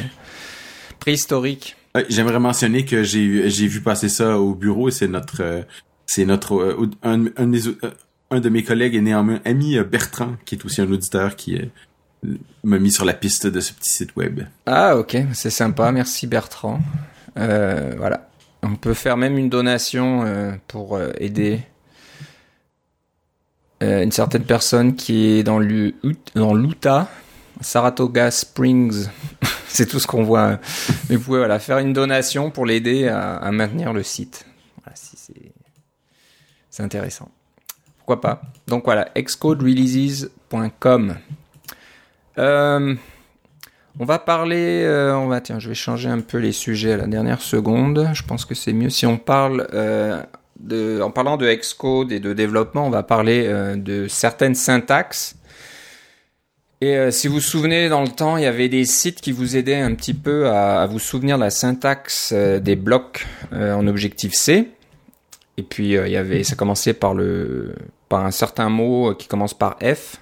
[1.00, 1.76] préhistoriques.
[2.08, 5.66] J'aimerais mentionner que j'ai, vu passer ça au bureau et c'est notre,
[6.06, 7.60] c'est notre, un, un, de mes,
[8.32, 11.60] un de mes collègues et néanmoins ami Bertrand, qui est aussi un auditeur qui
[12.64, 14.42] m'a mis sur la piste de ce petit site web.
[14.66, 16.80] Ah ok, c'est sympa, merci Bertrand.
[17.38, 18.30] Euh, voilà,
[18.62, 21.60] on peut faire même une donation euh, pour euh, aider
[23.82, 25.94] une certaine personne qui est dans l'U-
[26.36, 27.10] dans l'Utah,
[27.60, 29.08] Saratoga Springs.
[29.68, 30.58] c'est tout ce qu'on voit.
[31.10, 34.46] Mais vous pouvez voilà, faire une donation pour l'aider à, maintenir le site.
[34.82, 35.18] Voilà, si
[36.70, 37.30] c'est intéressant.
[37.98, 38.42] Pourquoi pas?
[38.68, 41.18] Donc voilà, xcodereleases.com.
[42.38, 42.96] Euh,
[44.00, 46.98] on va parler, euh, on va tiens, je vais changer un peu les sujets à
[46.98, 48.10] la dernière seconde.
[48.14, 50.22] Je pense que c'est mieux si on parle euh,
[51.02, 55.36] en parlant de Xcode et de développement, on va parler de certaines syntaxes.
[56.80, 59.58] Et si vous vous souvenez, dans le temps, il y avait des sites qui vous
[59.58, 64.34] aidaient un petit peu à, à vous souvenir de la syntaxe des blocs en Objectif
[64.34, 64.70] C.
[65.58, 67.76] Et puis il y avait, ça commençait par le,
[68.08, 70.18] par un certain mot qui commence par F.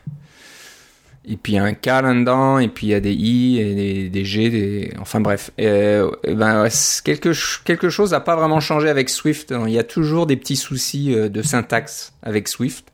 [1.23, 3.59] Et puis il y a un K là-dedans, et puis il y a des I
[3.59, 4.93] et des, G, des...
[4.99, 5.51] enfin bref.
[5.57, 6.67] Et ben,
[7.03, 9.53] quelque, quelque chose n'a pas vraiment changé avec Swift.
[9.67, 12.87] Il y a toujours des petits soucis de syntaxe avec Swift.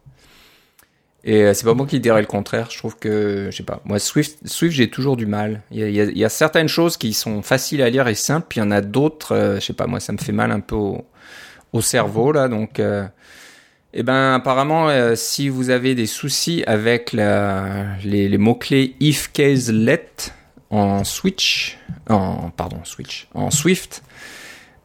[1.23, 2.67] Et c'est pas moi qui dirais le contraire.
[2.69, 5.61] Je trouve que, je sais pas, moi Swift, Swift j'ai toujours du mal.
[5.71, 8.65] Il y, a, certaines choses qui sont faciles à lire et simples, puis il y
[8.65, 11.05] en a d'autres, je sais pas, moi ça me fait mal un peu au,
[11.71, 12.81] au cerveau là, donc.
[13.93, 20.31] Eh ben, apparemment, euh, si vous avez des soucis avec les, mots-clés if, case, let
[20.69, 21.77] en Switch,
[22.09, 24.03] en pardon Switch, en Swift,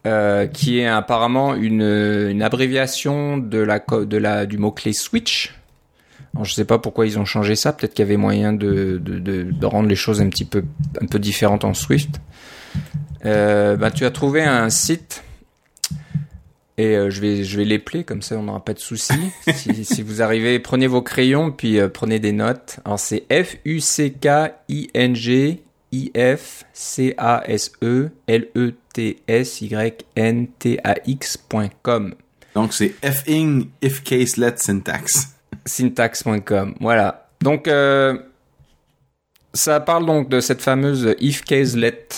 [0.07, 5.55] euh, qui est apparemment une, abréviation de la, de la du mot-clé switch.
[6.43, 7.73] Je sais pas pourquoi ils ont changé ça.
[7.73, 10.65] Peut-être qu'il y avait moyen de, de, de, de, rendre les choses un petit peu
[11.01, 12.21] un peu différentes en Swift.
[13.27, 15.23] Euh, ben, tu as trouvé un site
[16.79, 19.31] et euh, je vais je vais l'épeler comme ça on n'aura pas de soucis.
[19.55, 22.81] si, si, vous arrivez, prenez vos crayons puis euh, prenez des notes.
[22.85, 28.09] Alors c'est F U C K I N G I F C A S E
[28.27, 32.15] L E T S Y N T A X.com.
[32.55, 35.35] Donc c'est F-ing if case let syntax.
[35.65, 36.75] Syntax.com.
[36.81, 37.29] Voilà.
[37.41, 38.19] Donc euh,
[39.55, 42.09] ça parle donc de cette fameuse if case let.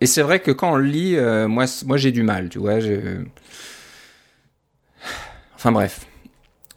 [0.00, 2.80] Et c'est vrai que quand on lit, euh, moi, moi j'ai du mal, tu vois.
[2.80, 3.22] Je...
[5.66, 6.06] Enfin bref.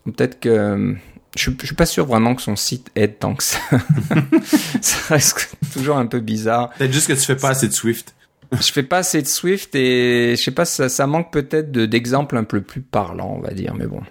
[0.05, 0.95] Peut-être que.
[1.37, 3.59] Je, je suis pas sûr vraiment que son site aide tant que ça.
[4.81, 6.71] ça reste toujours un peu bizarre.
[6.71, 8.15] Peut-être juste que tu fais pas assez de Swift.
[8.51, 12.35] je fais pas assez de Swift et je sais pas, ça, ça manque peut-être d'exemples
[12.35, 14.01] un peu plus parlants, on va dire, mais bon.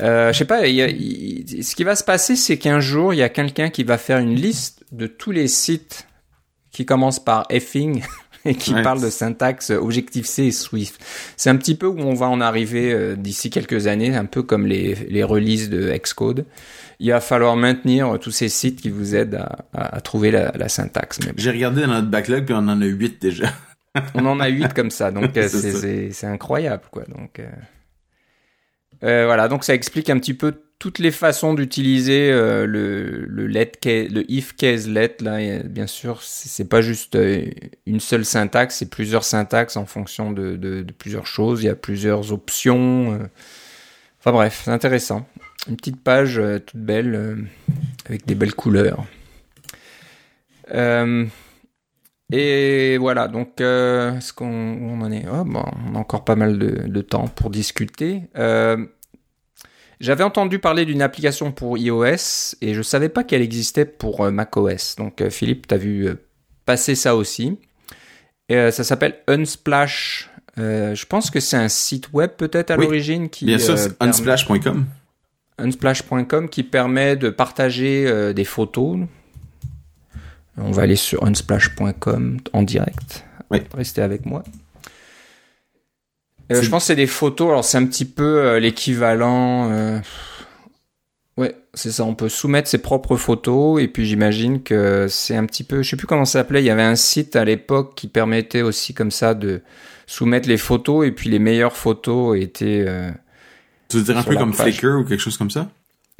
[0.00, 3.18] Euh, je sais pas, y a, ce qui va se passer, c'est qu'un jour, il
[3.18, 6.08] y a quelqu'un qui va faire une liste de tous les sites
[6.72, 8.02] qui commencent par effing
[8.46, 8.82] et qui Ouais.
[8.82, 10.98] parle de syntaxe Objective-C et Swift.
[11.36, 14.42] C'est un petit peu où on va en arriver euh, d'ici quelques années, un peu
[14.42, 16.46] comme les, les releases de Xcode.
[16.98, 20.52] Il va falloir maintenir tous ces sites qui vous aident à, à, à trouver la,
[20.56, 21.18] la syntaxe.
[21.36, 23.52] J'ai regardé dans notre backlog puis on en a 8 déjà.
[24.14, 27.04] on en a huit comme ça, donc euh, c'est incroyable, quoi.
[27.08, 27.46] Donc euh,
[29.04, 33.46] euh, voilà, donc ça explique un petit peu toutes les façons d'utiliser euh, le le
[33.46, 35.40] let ca- le if case let là.
[35.40, 37.46] Et, bien sûr, c'est pas juste euh,
[37.86, 41.62] une seule syntaxe, c'est plusieurs syntaxes en fonction de, de, plusieurs choses.
[41.62, 43.14] Il y a plusieurs options.
[43.14, 43.26] euh.
[44.20, 45.26] Enfin bref, c'est intéressant.
[45.68, 47.36] Une petite page euh, toute belle euh,
[48.06, 49.04] avec des belles couleurs.
[50.72, 51.26] Euh,
[52.32, 55.24] et voilà, donc euh, est-ce qu'on en est?
[55.32, 58.22] Oh, bon, On a encore pas mal de, temps pour discuter.
[58.36, 58.84] Euh,
[60.00, 64.30] J'avais entendu parler d'une application pour iOS et je savais pas qu'elle existait pour euh,
[64.30, 64.96] macOS.
[64.96, 66.14] Donc euh, Philippe, tu as vu euh,
[66.66, 67.58] passer ça aussi.
[68.48, 70.30] Et, ça s'appelle Unsplash.
[70.58, 73.76] Euh, je pense que c'est un site web peut-être à Oui, l'origine qui Bien sûr,
[73.76, 74.86] c'est unsplash.com.
[75.58, 78.98] unsplash.com qui permet de partager euh, des photos.
[80.56, 83.24] On va aller sur unsplash.com en direct.
[83.50, 83.58] Oui.
[83.74, 84.44] Restez avec moi.
[86.52, 87.48] Euh, je pense que c'est des photos.
[87.50, 89.70] Alors c'est un petit peu euh, l'équivalent.
[89.70, 89.98] euh,
[91.36, 92.04] Ouais, c'est ça.
[92.04, 95.82] On peut soumettre ses propres photos et puis j'imagine que c'est un petit peu.
[95.82, 96.62] Je sais plus comment ça s'appelait.
[96.62, 99.60] Il y avait un site à l'époque qui permettait aussi comme ça de
[100.06, 102.84] soumettre les photos et puis les meilleures photos étaient.
[102.86, 103.10] euh,
[103.90, 104.76] Tu veux dire un peu comme page.
[104.78, 105.68] Flickr ou quelque chose comme ça?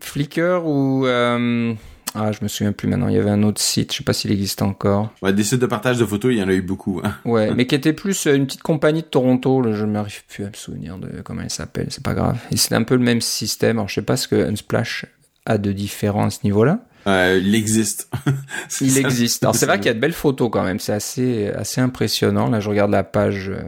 [0.02, 1.72] Flickr ou euh,
[2.16, 3.08] ah je me souviens plus maintenant.
[3.08, 3.92] Il y avait un autre site.
[3.92, 5.12] Je sais pas s'il existe encore.
[5.22, 7.00] Ouais, des sites de partage de photos, il y en a eu beaucoup.
[7.04, 7.14] Hein.
[7.24, 10.44] ouais mais qui était plus euh, une petite compagnie de Toronto là, je m'arrive plus
[10.44, 12.38] à me souvenir de comment elle s'appelle c'est pas grave.
[12.50, 13.78] Et c'est un peu le même système.
[13.78, 15.06] Alors je sais pas ce que Unsplash
[15.44, 18.10] a de différent à ce niveau là Euh, il existe.
[18.80, 19.00] Il ça.
[19.00, 19.44] existe.
[19.44, 20.80] Alors c'est vrai qu'il y a de belles photos quand même.
[20.80, 22.48] C'est assez assez impressionnant.
[22.50, 23.60] Là je regarde la page euh,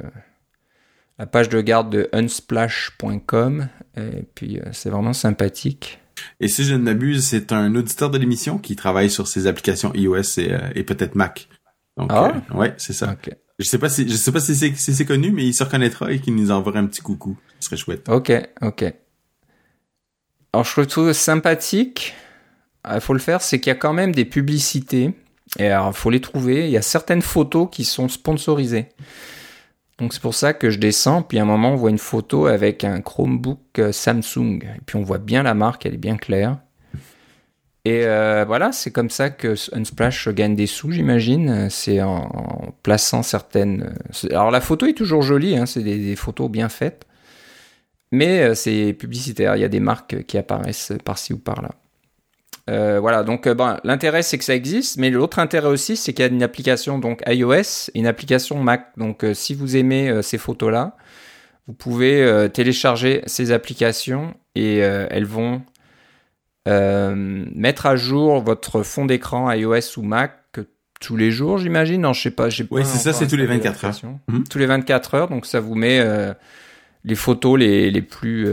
[1.21, 5.99] la page de garde de unsplash.com et puis euh, c'est vraiment sympathique
[6.41, 9.93] Et si je ne m'abuse, c'est un auditeur de l'émission qui travaille sur ces applications
[9.95, 11.49] iOS et, euh, et peut-être Mac.
[11.97, 12.33] Donc, Ah.
[12.53, 13.13] euh, ouais, c'est ça.
[13.13, 15.65] ok Je sais pas si, je sais pas si c'est, si connu, mais il se
[15.65, 17.37] reconnaîtra et qu'il nous enverra un petit coucou.
[17.61, 18.09] Ce serait chouette.
[18.09, 18.95] Ok, ok.
[20.53, 22.15] Alors je trouve sympathique.
[22.93, 25.13] Il faut le faire, c'est qu'il y a quand même des publicités.
[25.59, 26.67] Et alors, faut les trouver.
[26.67, 28.89] Il y a certaines photos qui sont sponsorisées.
[29.99, 31.23] Donc c'est pour ça que je descends.
[31.23, 34.61] Puis à un moment, on voit une photo avec un Chromebook euh, Samsung.
[34.63, 36.59] Et puis on voit bien la marque, elle est bien claire.
[37.85, 41.69] Et euh, voilà, c'est comme ça que Unsplash gagne des sous, j'imagine.
[41.71, 43.95] C'est en, plaçant certaines.
[44.25, 47.07] euh, Alors la photo est toujours jolie, hein, c'est des, photos bien faites.
[48.13, 51.71] Mais c'est publicitaire, il y a des marques qui apparaissent par-ci ou par-là.
[52.69, 56.13] Euh, voilà, donc euh, bon, l'intérêt c'est que ça existe, mais l'autre intérêt aussi c'est
[56.13, 58.89] qu'il y a une application donc iOS et une application Mac.
[58.97, 60.97] Donc euh, si vous aimez euh, ces photos-là,
[61.67, 65.61] vous pouvez télécharger ces applications et elles vont
[66.65, 70.33] mettre à jour votre fond d'écran iOS ou Mac
[70.99, 72.01] tous les jours, j'imagine.
[72.01, 72.49] Non, je sais pas.
[72.71, 74.01] Oui, c'est ça, c'est tous les 24 heures.
[74.29, 74.45] Mhm.
[74.49, 76.03] Tous les 24 heures, donc ça vous met
[77.05, 78.49] les photos les, les plus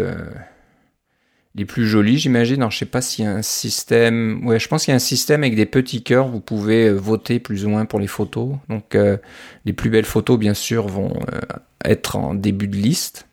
[1.55, 2.57] les plus jolies, j'imagine.
[2.57, 4.45] Alors, je sais pas s'il y a un système.
[4.45, 6.27] Ouais, je pense qu'il y a un système avec des petits cœurs.
[6.27, 8.55] Vous pouvez euh, voter plus ou moins pour les photos.
[8.69, 9.17] Donc, euh,
[9.63, 11.39] les plus belles photos, bien sûr, vont euh,
[11.85, 13.27] être en début de liste.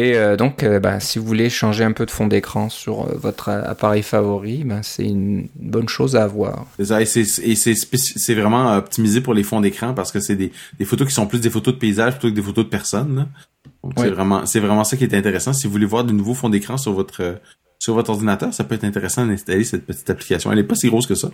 [0.00, 4.04] Et donc, bah, si vous voulez changer un peu de fond d'écran sur votre appareil
[4.04, 6.66] favori, bah, c'est une bonne chose à avoir.
[6.78, 11.14] Et c'est vraiment optimisé pour les fonds d'écran parce que c'est des, des, photos qui
[11.14, 13.26] sont plus des photos de paysage plutôt que des photos de personnes.
[13.96, 15.52] C'est vraiment, c'est vraiment ça qui est intéressant.
[15.52, 17.40] Si vous voulez voir de nouveaux fonds d'écran sur votre,
[17.78, 20.52] sur votre ordinateur, ça peut être intéressant d'installer cette petite application.
[20.52, 21.30] Elle est pas si grosse que ça.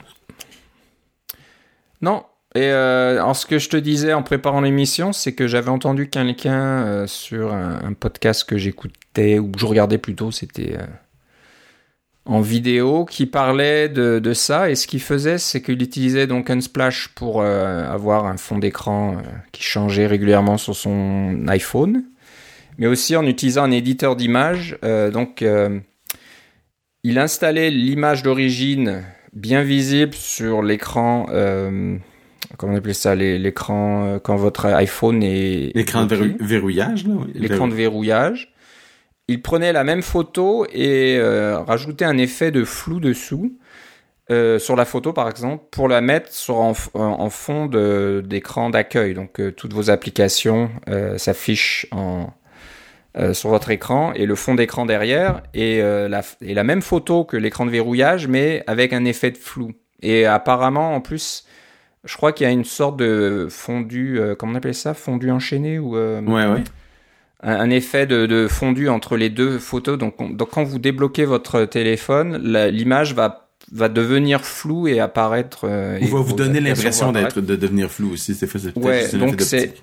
[2.02, 2.24] Non.
[2.54, 6.08] Et euh, en ce que je te disais en préparant l'émission, c'est que j'avais entendu
[6.08, 10.86] quelqu'un euh, sur un, podcast que j'écoutais ou que je regardais plutôt, c'était euh,
[12.26, 14.70] en vidéo, qui parlait de, de, ça.
[14.70, 19.18] Et ce qu'il faisait, c'est qu'il utilisait donc Unsplash pour avoir un fond d'écran
[19.52, 22.04] qui changeait régulièrement sur son iPhone
[22.78, 24.78] mais aussi en utilisant un éditeur d'image.
[24.84, 25.78] Euh, donc, euh,
[27.02, 31.26] il installait l'image d'origine bien visible sur l'écran.
[31.30, 31.96] Euh,
[32.56, 35.74] comment on appelle ça L'écran quand votre iPhone est.
[35.74, 38.54] L'écran de verrouillage, là L'écran de verrouillage.
[39.26, 41.18] Il prenait la même photo et
[41.66, 43.58] rajoutait un effet de flou dessous.
[44.30, 49.40] sur la photo par exemple pour la mettre sur en, en fond d'écran d'accueil donc
[49.56, 50.70] toutes vos applications
[51.16, 52.28] s'affichent en,
[53.16, 57.22] euh, sur votre écran et le fond d'écran derrière et, euh, la, la même photo
[57.22, 59.70] que l'écran de verrouillage mais avec un effet de flou.
[60.02, 61.46] Et apparemment en plus,
[62.02, 65.30] je crois qu'il y a une sorte de fondu, euh, comment on appelle ça, fondu
[65.30, 66.64] enchaîné ou ouais ouais.
[67.46, 69.96] Un, effet de, de, fondu entre les deux photos.
[69.96, 72.38] Donc, donc quand vous débloquez votre téléphone,
[72.70, 75.66] l'image va va devenir floue et apparaître.
[75.66, 78.34] Ou va vous donner l'impression d'être de devenir flou aussi.
[78.34, 79.74] C'est ouais, donc c'est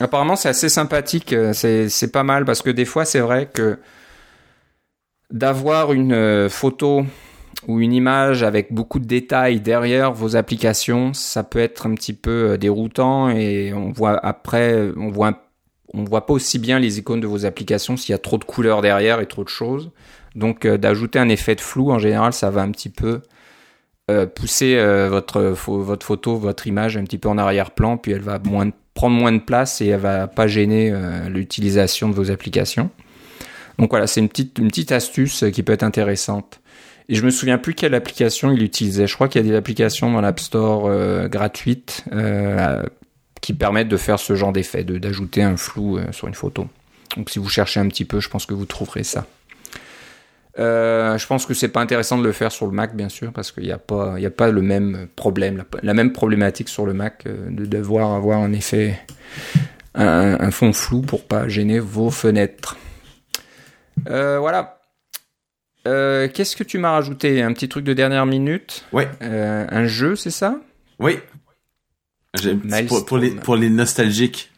[0.00, 1.32] Apparemment, c'est assez sympathique.
[1.32, 3.78] Euh, c'est pas mal parce que des fois, c'est vrai que
[5.30, 7.04] d'avoir une euh, photo
[7.66, 12.12] ou une image avec beaucoup de détails derrière vos applications, ça peut être un petit
[12.12, 15.48] peu euh, déroutant et on voit après, on voit,
[15.94, 18.82] voit pas aussi bien les icônes de vos applications s'il y a trop de couleurs
[18.82, 19.90] derrière et trop de choses.
[20.34, 23.22] Donc, d'ajouter un effet de flou, en général, ça va un petit peu
[24.34, 24.76] pousser
[25.08, 29.30] votre, photo, votre image un petit peu en arrière-plan, puis elle va moins prendre moins
[29.30, 32.90] de place et elle va pas gêner euh, l'utilisation de vos applications.
[33.78, 36.60] Donc voilà, c'est une petite, astuce qui peut être intéressante.
[37.08, 39.06] Et je me souviens plus quelle application il utilisait.
[39.06, 42.82] Je crois qu'il y a des applications dans l'App Store euh, gratuites euh,
[43.42, 46.66] qui permettent de faire ce genre d'effet, d'ajouter un flou sur une photo.
[47.16, 49.26] Donc si vous cherchez un petit peu, je pense que vous trouverez ça.
[50.58, 53.32] Euh, je pense que c'est pas intéressant de le faire sur le Mac, bien sûr,
[53.32, 56.86] parce qu'il n'y a pas, il a pas le même problème, la, même problématique sur
[56.86, 58.98] le Mac euh, de devoir avoir en effet
[59.94, 62.76] un, fond flou pour pas gêner vos fenêtres.
[64.08, 64.72] Euh, voilà.
[65.84, 67.42] Qu'est-ce que tu m'as rajouté?
[67.42, 68.84] Un petit truc de dernière minute?
[68.92, 69.04] Oui.
[69.20, 70.58] un jeu, c'est ça?
[70.98, 71.18] Oui.
[72.88, 74.50] Pour, pour, les, pour les nostalgiques,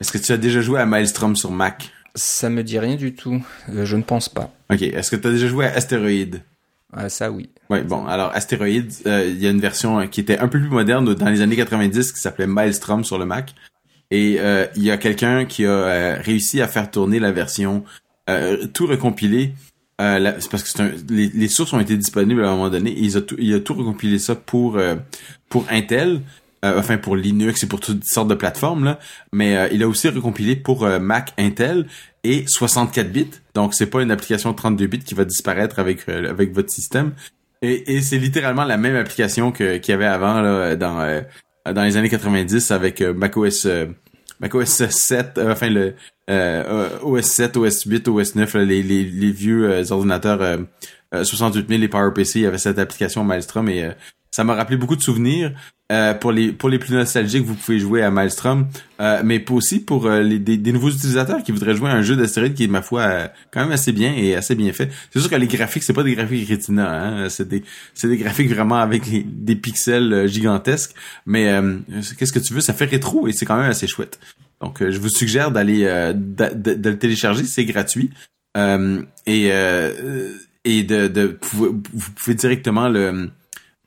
[0.00, 1.90] est-ce que tu as déjà joué à Maelstrom sur Mac?
[2.14, 3.44] Ça me dit rien du tout.
[3.68, 4.52] Euh, je ne pense pas.
[4.70, 4.82] Ok.
[4.82, 6.42] Est-ce que tu as déjà joué à Astéroïde?
[6.92, 7.50] Ah, Ça, oui.
[7.68, 8.06] Oui, bon.
[8.06, 11.28] Alors, Astéroïde, euh, il y a une version qui était un peu plus moderne dans
[11.28, 13.54] les années 90 qui s'appelait Maelstrom sur le Mac.
[14.10, 17.84] Et euh, il y a quelqu'un qui a réussi à faire tourner la version
[18.74, 19.54] tout recompilé.
[19.98, 22.90] c'est parce que un, les, sources ont été disponibles à un moment donné.
[22.90, 24.80] Et il, a tout, il a tout recompilé ça pour
[25.48, 26.20] pour Intel.
[26.62, 28.98] Enfin pour Linux et pour toutes sortes de plateformes là,
[29.32, 31.86] mais il a aussi recompilé pour Mac Intel
[32.24, 33.30] et 64 bits.
[33.54, 37.12] Donc c'est pas une application 32 bits qui va disparaître avec euh, avec votre système.
[37.62, 41.20] Et, et c'est littéralement la même application que qu'il y avait avant là, dans euh,
[41.72, 43.66] dans les années 90 avec euh, macOS
[44.40, 45.94] macOS 7 enfin le
[47.02, 50.60] OS 7, OS 8, OS 9 les, les, les vieux ordinateurs
[51.12, 53.90] 68000 les PowerPC, il y avait cette application Maelstrom et
[54.30, 55.52] ça m'a rappelé beaucoup de souvenirs.
[55.90, 58.68] Euh, pour les pour les plus nostalgiques, vous pouvez jouer à Maelstrom,
[59.00, 62.14] euh, mais aussi pour euh, les, des, nouveaux utilisateurs qui voudraient jouer à un jeu
[62.14, 64.88] d'astéroïdes qui est ma foi quand même assez bien et assez bien fait.
[65.10, 68.18] C'est sûr que les graphiques c'est pas des graphiques Retina, hein, c'est des c'est des
[68.18, 69.02] graphiques vraiment avec
[69.42, 70.94] des pixels gigantesques,
[71.26, 71.52] mais
[72.16, 74.20] qu'est-ce que tu veux, ça fait rétro et c'est quand même assez chouette.
[74.60, 75.82] Donc je vous suggère d'aller
[76.14, 78.10] de, de, le télécharger, c'est gratuit.
[78.56, 79.50] Et
[80.64, 81.82] et de, de vous
[82.14, 83.30] pouvez directement le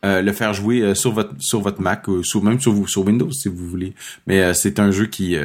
[0.04, 3.32] euh, le faire jouer euh, sur votre sur votre Mac ou même sur sur Windows
[3.32, 3.94] si vous voulez.
[4.28, 5.38] Mais euh, c'est un jeu qui,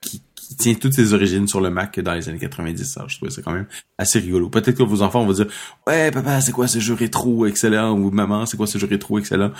[0.00, 2.96] qui, qui tient toutes ses origines sur le Mac dans les années 90.
[2.96, 3.66] Alors, je trouvais ça quand même
[3.98, 4.48] assez rigolo.
[4.48, 5.46] Peut-être que vos enfants vont dire
[5.86, 9.18] ouais papa c'est quoi ce jeu rétro excellent ou maman c'est quoi ce jeu rétro
[9.18, 9.52] excellent.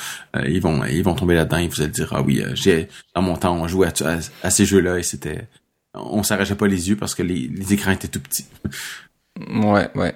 [0.48, 3.36] Ils vont ils vont tomber là-dedans et vous allez dire ah oui j'ai dans mon
[3.36, 3.88] temps on jouait
[4.42, 5.46] à, ces jeux là et c'était
[5.94, 8.46] on s'arrachait pas les yeux parce que les, les écrans étaient tout petits.
[9.48, 10.14] Ouais ouais.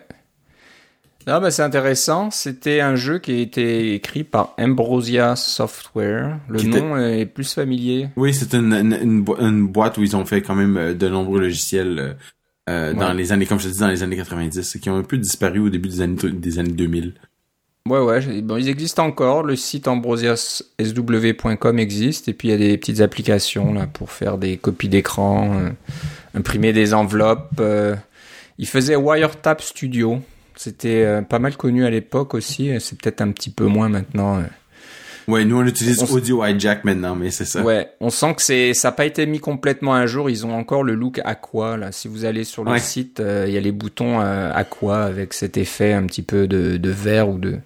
[1.27, 2.31] Non, bah c'est intéressant.
[2.31, 6.39] C'était un jeu qui a été écrit par Ambrosia Software.
[6.49, 8.09] Le nom est plus familier.
[8.17, 11.41] Oui, c'est une, une, une, boîte où ils ont fait quand même euh, de nombreux
[11.41, 12.13] logiciels euh,
[12.71, 15.03] euh, dans les années, comme je te dis, dans les années 90, qui ont un
[15.03, 17.15] peu disparu au début des années, des années 2000.
[17.87, 18.41] Ouais, ouais.
[18.41, 19.43] Bon, ils existent encore.
[19.43, 22.29] Le site ambrosiasw.com existe.
[22.29, 25.69] Et puis, il y a des petites applications là pour faire des copies d'écran, euh,
[26.35, 27.61] imprimer des enveloppes.
[27.61, 27.95] Euh,
[28.57, 30.23] ils faisaient Wiretap Studio.
[30.57, 32.71] C'était euh, pas mal connu à l'époque aussi.
[32.81, 34.39] C'est peut-être un petit peu moins maintenant.
[34.39, 34.43] Euh.
[35.27, 37.63] Ouais, nous on utilise Audio Hijack maintenant, mais c'est ça.
[37.63, 40.29] Ouais, on sent que c'est ça n'a pas été mis complètement à jour.
[40.29, 41.93] Ils ont encore le look aqua là.
[41.93, 45.57] Si vous allez sur le site, euh, il y a les boutons aqua avec cet
[45.57, 47.59] effet un petit peu de, de vert ou de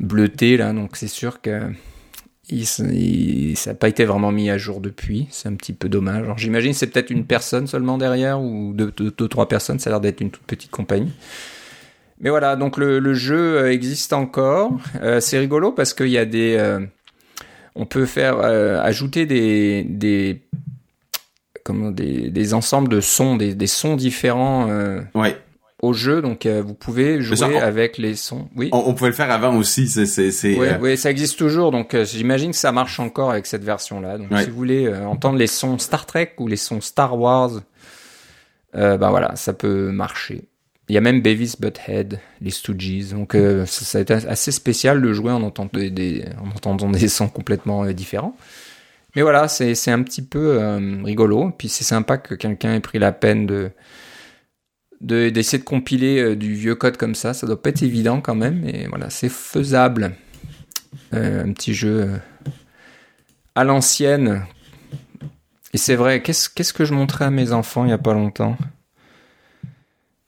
[0.00, 0.72] bleuté là.
[0.72, 1.60] Donc c'est sûr que
[2.48, 5.28] il, ça n'a pas été vraiment mis à jour depuis.
[5.30, 6.26] C'est un petit peu dommage.
[6.38, 9.78] J'imagine c'est peut-être une personne seulement derrière ou deux, deux, deux trois personnes.
[9.78, 11.12] Ça a l'air d'être une toute petite compagnie.
[12.20, 14.72] Mais voilà, donc le, jeu euh, existe encore.
[15.00, 16.80] Euh, c'est rigolo parce qu'il y a des, euh,
[17.74, 20.42] on peut faire ajouter des, des,
[21.64, 24.68] comment, des, des ensembles de sons, des, des sons différents.
[25.14, 25.36] ouais.
[25.82, 28.50] Au jeu, donc vous pouvez jouer avec les sons.
[28.54, 28.68] Oui.
[28.70, 29.88] On, pouvait le faire avant aussi.
[29.88, 30.76] C'est, c'est, c'est.
[30.78, 31.70] Oui, ça existe toujours.
[31.70, 34.18] Donc j'imagine que ça marche encore avec cette version-là.
[34.18, 37.62] Donc si vous voulez entendre les sons Star Trek ou les sons Star Wars,
[38.74, 40.49] ben voilà, ça peut marcher.
[40.90, 43.10] Il y a même Beavis Butthead, les Stooges.
[43.10, 47.92] Donc euh, ça, a été assez spécial de jouer en entendant des, sons complètement euh,
[47.92, 48.36] différents.
[49.14, 51.52] Mais voilà, c'est un petit peu euh, rigolo.
[51.56, 53.70] Puis c'est sympa que quelqu'un ait pris la peine de
[55.00, 57.34] d'essayer de, compiler du vieux code comme ça.
[57.34, 60.16] Ça doit pas être évident quand même, mais voilà, c'est faisable.
[61.12, 62.10] un petit jeu
[63.54, 64.44] à l'ancienne.
[65.72, 68.58] Et c'est vrai, qu'est-ce que je montrais à mes enfants il y a pas longtemps?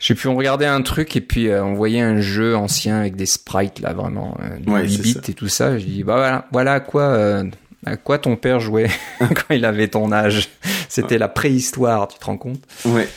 [0.03, 3.25] J'ai pu regarder un truc et puis euh, on voyait un jeu ancien avec des
[3.25, 5.79] sprites là vraiment euh, 8 bits et tout ça.
[5.79, 7.45] Je dis bah voilà, voilà à quoi euh,
[7.87, 8.91] à quoi ton père jouait
[9.21, 10.49] quand il avait ton âge.
[10.89, 12.61] C'était la préhistoire, tu te rends compte?
[12.85, 13.09] Ouais.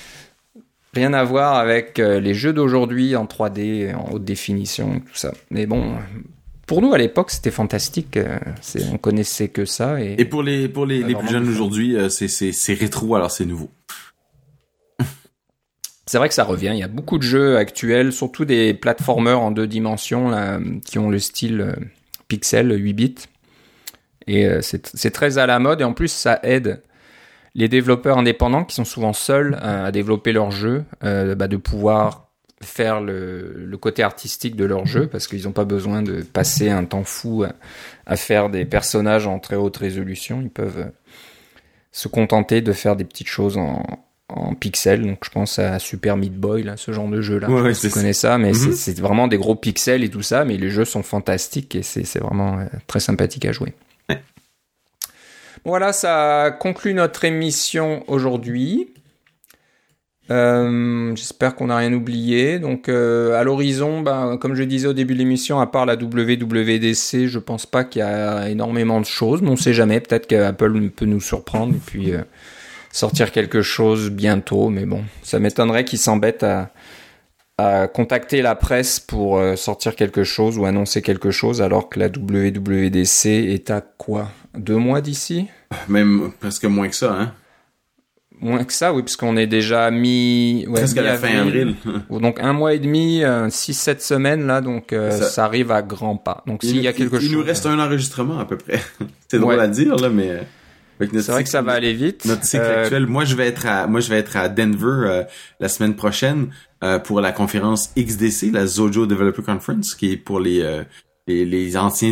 [0.94, 5.34] Rien à voir avec euh, les jeux d'aujourd'hui en 3D, en haute définition, tout ça.
[5.50, 5.96] Mais bon,
[6.68, 8.20] pour nous à l'époque c'était fantastique.
[8.92, 10.18] on connaissait que ça et.
[10.20, 13.72] Et pour les pour les, les plus jeunes aujourd'hui, c'est c'est rétro alors c'est nouveau
[16.06, 16.72] c'est vrai que ça revient.
[16.74, 21.00] Il y a beaucoup de jeux actuels, surtout des platformers en deux dimensions là, qui
[21.00, 21.74] ont le style euh,
[22.28, 23.16] pixel 8 bits.
[24.28, 26.82] Et euh, c'est très à la mode et en plus ça aide
[27.54, 32.30] les développeurs indépendants qui sont souvent seuls euh, à développer leur jeu, bah, de pouvoir
[32.62, 36.70] faire le, le, côté artistique de leur jeu parce qu'ils n'ont pas besoin de passer
[36.70, 37.54] un temps fou à,
[38.06, 40.42] à, faire des personnages en très haute résolution.
[40.42, 40.92] Ils peuvent
[41.92, 46.18] se contenter de faire des petites choses en, en pixels, donc je pense à Super
[46.18, 47.50] Meat Boy, là, ce genre de jeu-là.
[47.50, 48.74] Ouais, tu connais ça, mais mhm.
[48.74, 52.20] c'est vraiment des gros pixels et tout ça, mais les jeux sont fantastiques et c'est
[52.20, 53.74] vraiment euh, très sympathique à jouer.
[55.66, 58.88] Voilà, ça conclut notre émission aujourd'hui.
[60.32, 62.60] Euh, J'espère qu'on n'a rien oublié.
[62.60, 65.96] Donc euh, à l'horizon, bah, comme je disais au début de l'émission, à part la
[65.96, 70.00] WWDC, je pense pas qu'il y a énormément de choses, mais on sait jamais.
[70.00, 71.74] Peut-être qu'Apple peut nous surprendre.
[71.74, 72.22] Et puis euh,
[72.96, 76.72] sortir quelque chose bientôt, mais bon, ça m'étonnerait qu'ils s'embêtent à,
[77.58, 82.00] à contacter la presse pour euh, sortir quelque chose ou annoncer quelque chose alors que
[82.00, 84.30] la WWDC est à quoi?
[84.58, 85.48] Deux mois d'ici?
[85.90, 87.34] Même presque moins que ça, hein
[88.40, 90.66] Moins que ça, oui, puisqu'on est déjà mi...
[90.68, 91.76] Ouais, Presque à la fin avril.
[92.10, 95.44] donc un mois et demi, euh, six, sept semaines, là, donc euh, ça...
[95.44, 96.44] arrive à grands pas.
[96.48, 97.30] Donc s'il y a quelque chose...
[97.30, 98.80] Il nous reste un enregistrement à peu près.
[99.28, 100.40] C'est drôle à dire, là, mais...
[101.00, 102.26] C'est vrai que ça va aller vite.
[102.26, 103.06] Notre cycle euh, actuel.
[103.08, 105.24] Moi, je vais être à, moi, je vais être à Denver euh,
[105.60, 106.50] la semaine prochaine
[106.84, 110.64] euh, pour la conférence XDC, la Zojo Developer Conference, qui est pour les
[111.28, 112.12] les, les anciens,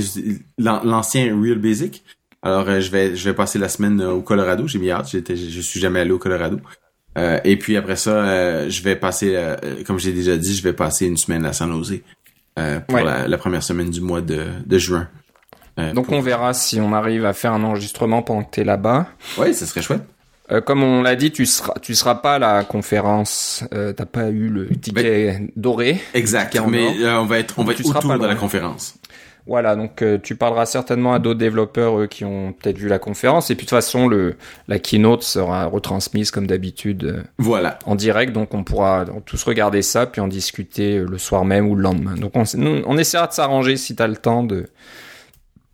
[0.58, 2.04] l'ancien Real Basic.
[2.42, 4.68] Alors, je vais je vais passer la semaine au Colorado.
[4.68, 5.10] J'ai mis hâte.
[5.12, 6.60] J'étais, je suis jamais allé au Colorado.
[7.16, 9.38] et puis après ça, je vais passer,
[9.86, 12.00] comme j'ai déjà dit, je vais passer une semaine à San Jose
[12.88, 15.08] pour la, la, première semaine du mois de, de juin.
[15.78, 19.08] Donc on verra si on arrive à faire un enregistrement pendant que tu es là-bas.
[19.38, 20.04] Oui, ça serait chouette.
[20.52, 23.64] Euh, comme on l'a dit, tu seras, tu seras pas à la conférence.
[23.74, 26.00] Euh, T'as pas eu le ticket doré.
[26.14, 26.60] Exact.
[26.70, 28.96] Mais euh, on va être, on va être autour de la conférence.
[29.46, 32.98] Voilà, donc euh, tu parleras certainement à d'autres développeurs eux, qui ont peut-être vu la
[33.00, 33.52] conférence.
[33.52, 34.36] Et puis de toute façon, le,
[34.70, 37.78] la keynote sera retransmise comme d'habitude euh, Voilà.
[37.86, 41.68] en direct, donc on pourra tous regarder ça puis en discuter euh, le soir même
[41.68, 42.16] ou le lendemain.
[42.16, 42.44] Donc on,
[42.86, 44.68] on essaiera de s'arranger si tu as le temps de,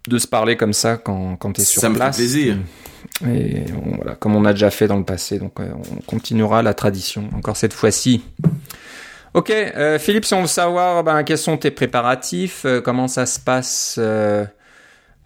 [0.07, 2.17] de se parler comme ça quand, quand tu es sur Ça me fait place.
[2.17, 2.57] plaisir.
[3.27, 6.61] Et on- voilà, comme on a déjà fait dans le passé, donc euh, on continuera
[6.63, 8.23] la tradition encore cette fois-ci.
[9.33, 13.25] Ok, euh, Philippe, si on veut savoir ben, quels sont tes préparatifs, euh, comment ça
[13.25, 14.45] se passe euh,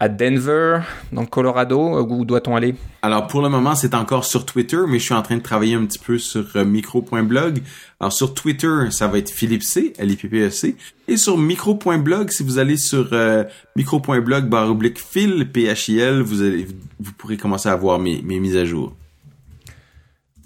[0.00, 0.80] à Denver,
[1.12, 2.74] dans le Colorado, euh, où doit-on aller?
[3.02, 5.74] Alors pour le moment, c'est encore sur Twitter, mais je suis en train de travailler
[5.76, 7.60] un petit peu sur euh, micro.blog.
[8.00, 10.76] Alors sur Twitter, ça va être Philippe C, L-I-P-P-E-C.
[11.08, 13.44] Et sur micro.blog, si vous allez sur euh,
[13.76, 16.66] micro.blog barre oblique Phil, P-H-I-L, vous, allez,
[16.98, 18.94] vous pourrez commencer à voir mes, mes mises à jour.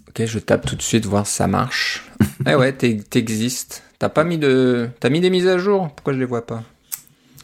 [0.09, 2.05] Ok, je tape tout de suite voir si ça marche.
[2.47, 3.83] eh ouais, t'es- t'existes.
[3.99, 5.89] T'as pas mis de, t'as mis des mises à jour?
[5.95, 6.63] Pourquoi je les vois pas?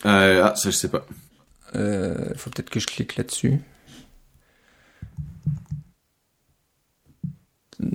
[0.06, 1.04] Euh, ah, ça je sais pas.
[1.76, 3.60] Euh, Faut peut-être que je clique là-dessus.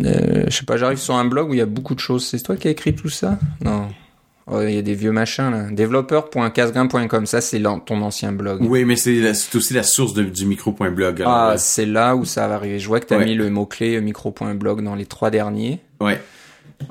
[0.03, 2.25] Euh, je sais pas, j'arrive sur un blog où il y a beaucoup de choses.
[2.25, 3.39] C'est toi qui as écrit tout ça?
[3.63, 3.87] Non.
[4.51, 5.69] Oh, il y a des vieux machins là.
[5.69, 8.61] Développeur.casgrain.com, ça c'est ton ancien blog.
[8.67, 11.23] Oui, mais c'est aussi la source de- du micro.blog.
[11.25, 12.79] Ah, c'est là où ça va arriver.
[12.79, 13.25] Je vois que t'as Ouais.
[13.25, 15.81] mis le mot-clé micro.blog dans les trois derniers.
[16.01, 16.19] ouais.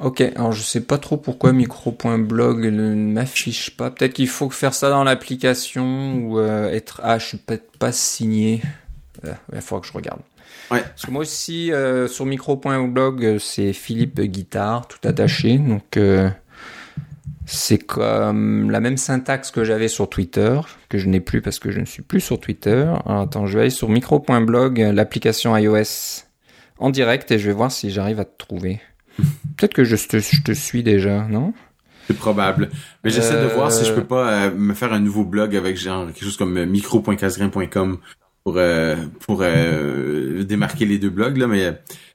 [0.03, 3.91] Ok, alors je sais pas trop pourquoi micro.blog ne m'affiche pas.
[3.91, 7.01] Peut-être qu'il faut faire ça dans l'application ou euh, être.
[7.03, 8.62] Ah, je suis peut-être pas signé.
[9.24, 10.20] Euh, Il falloir que je regarde.
[10.70, 10.83] Ouais.
[10.83, 15.59] Parce que moi aussi, euh, sur micro.blog, c'est Philippe Guitare, tout attaché.
[15.59, 15.99] Donc,
[17.47, 21.70] c'est comme la même syntaxe que j'avais sur Twitter, que je n'ai plus parce que
[21.70, 22.87] je ne suis plus sur Twitter.
[23.07, 26.24] Alors, attends, je vais aller sur micro.blog, l'application iOS
[26.79, 28.81] en direct, et je vais voir si j'arrive à te trouver.
[29.56, 31.52] Peut-être que je te, je te suis déjà, non?
[32.06, 32.70] C'est probable.
[33.04, 35.54] Mais j'essaie de Euh, voir si je peux pas euh, me faire un nouveau blog
[35.56, 37.98] avec genre quelque chose comme euh, micro.casgrain.com
[38.44, 38.96] pour euh,
[39.26, 41.72] pour euh, démarquer les deux blogs là mais euh,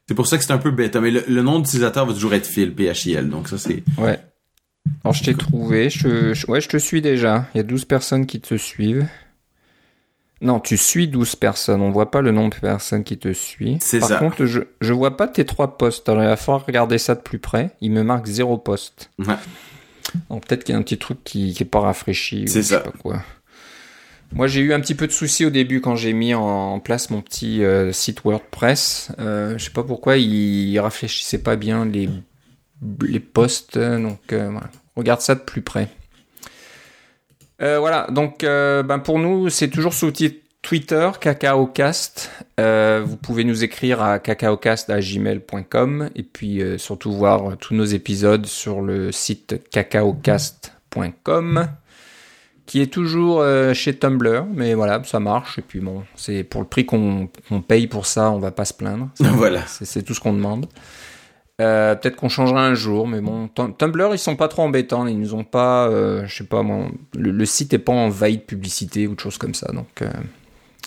[0.07, 2.33] c'est pour ça que c'est un peu bête mais le, le nom d'utilisateur va toujours
[2.33, 4.17] être Phil P H I L donc ça c'est Ouais.
[5.03, 5.89] Alors, je t'ai trouvé.
[5.89, 7.47] Je, je- ouais, je te suis déjà.
[7.53, 9.05] Il y a 12 personnes qui te suivent.
[10.43, 11.81] Non, tu suis 12 personnes.
[11.81, 13.77] On voit pas le nombre de personnes qui te suivent.
[13.81, 14.17] C'est Par ça.
[14.17, 16.07] contre, je, je vois pas tes trois posts.
[16.09, 17.71] Alors, il va falloir regarder ça de plus près.
[17.81, 19.09] Il me marque zéro post.
[19.19, 19.35] Ouais.
[20.29, 22.43] Donc, peut-être qu'il y a un petit truc qui, qui est pas rafraîchi.
[22.43, 22.81] ou C'est je sais ça.
[22.81, 23.23] pas quoi.
[24.33, 27.09] Moi, j'ai eu un petit peu de soucis au début quand j'ai mis en place
[27.09, 29.11] mon petit euh, site WordPress.
[29.19, 32.09] Euh, je sais pas pourquoi il rafraîchissait pas bien les
[33.01, 33.77] les posts.
[33.77, 34.69] Donc, euh, voilà.
[34.95, 35.87] regarde ça de plus près.
[37.63, 42.29] Euh, voilà, donc euh, ben pour nous, c'est toujours sous ti- Twitter, CacaoCast.
[42.59, 48.45] Euh, vous pouvez nous écrire à cacaocast.gmail.com et puis euh, surtout voir tous nos épisodes
[48.45, 51.67] sur le site cacaocast.com
[52.65, 53.43] qui est toujours
[53.73, 55.59] chez Tumblr, mais voilà, ça marche.
[55.59, 57.27] Et puis bon, c'est pour le prix qu'on
[57.67, 59.09] paye pour ça, on va pas se plaindre.
[59.19, 60.67] voilà c'est tout ce qu'on demande.
[61.61, 65.05] Euh, Peut-être qu'on changera un jour, mais bon, Tum- Tumblr, ils sont pas trop embêtants.
[65.07, 66.63] Ils nous ont pas, euh, je sais pas,
[67.15, 69.71] le, le site est pas envahi de publicité ou de choses comme ça.
[69.71, 70.09] Donc, euh,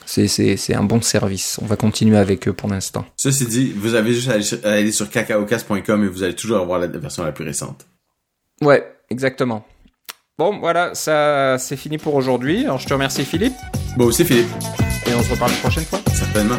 [0.06, 1.58] c'est- un bon service.
[1.62, 3.04] On va continuer avec eux pour l'instant.
[3.16, 6.34] ceci dit vous avez juste à aller sur, à aller sur cacaocast.com et vous allez
[6.34, 7.86] toujours avoir la version la plus récente
[8.60, 9.64] Ouais, exactement.
[10.38, 12.64] Bon, voilà, ça c'est fini pour aujourd'hui.
[12.64, 13.54] Alors, je te remercie, Philippe,
[13.96, 14.48] bon aussi Philippe
[15.06, 16.00] et on se reparle la prochaine fois.
[16.12, 16.56] certainement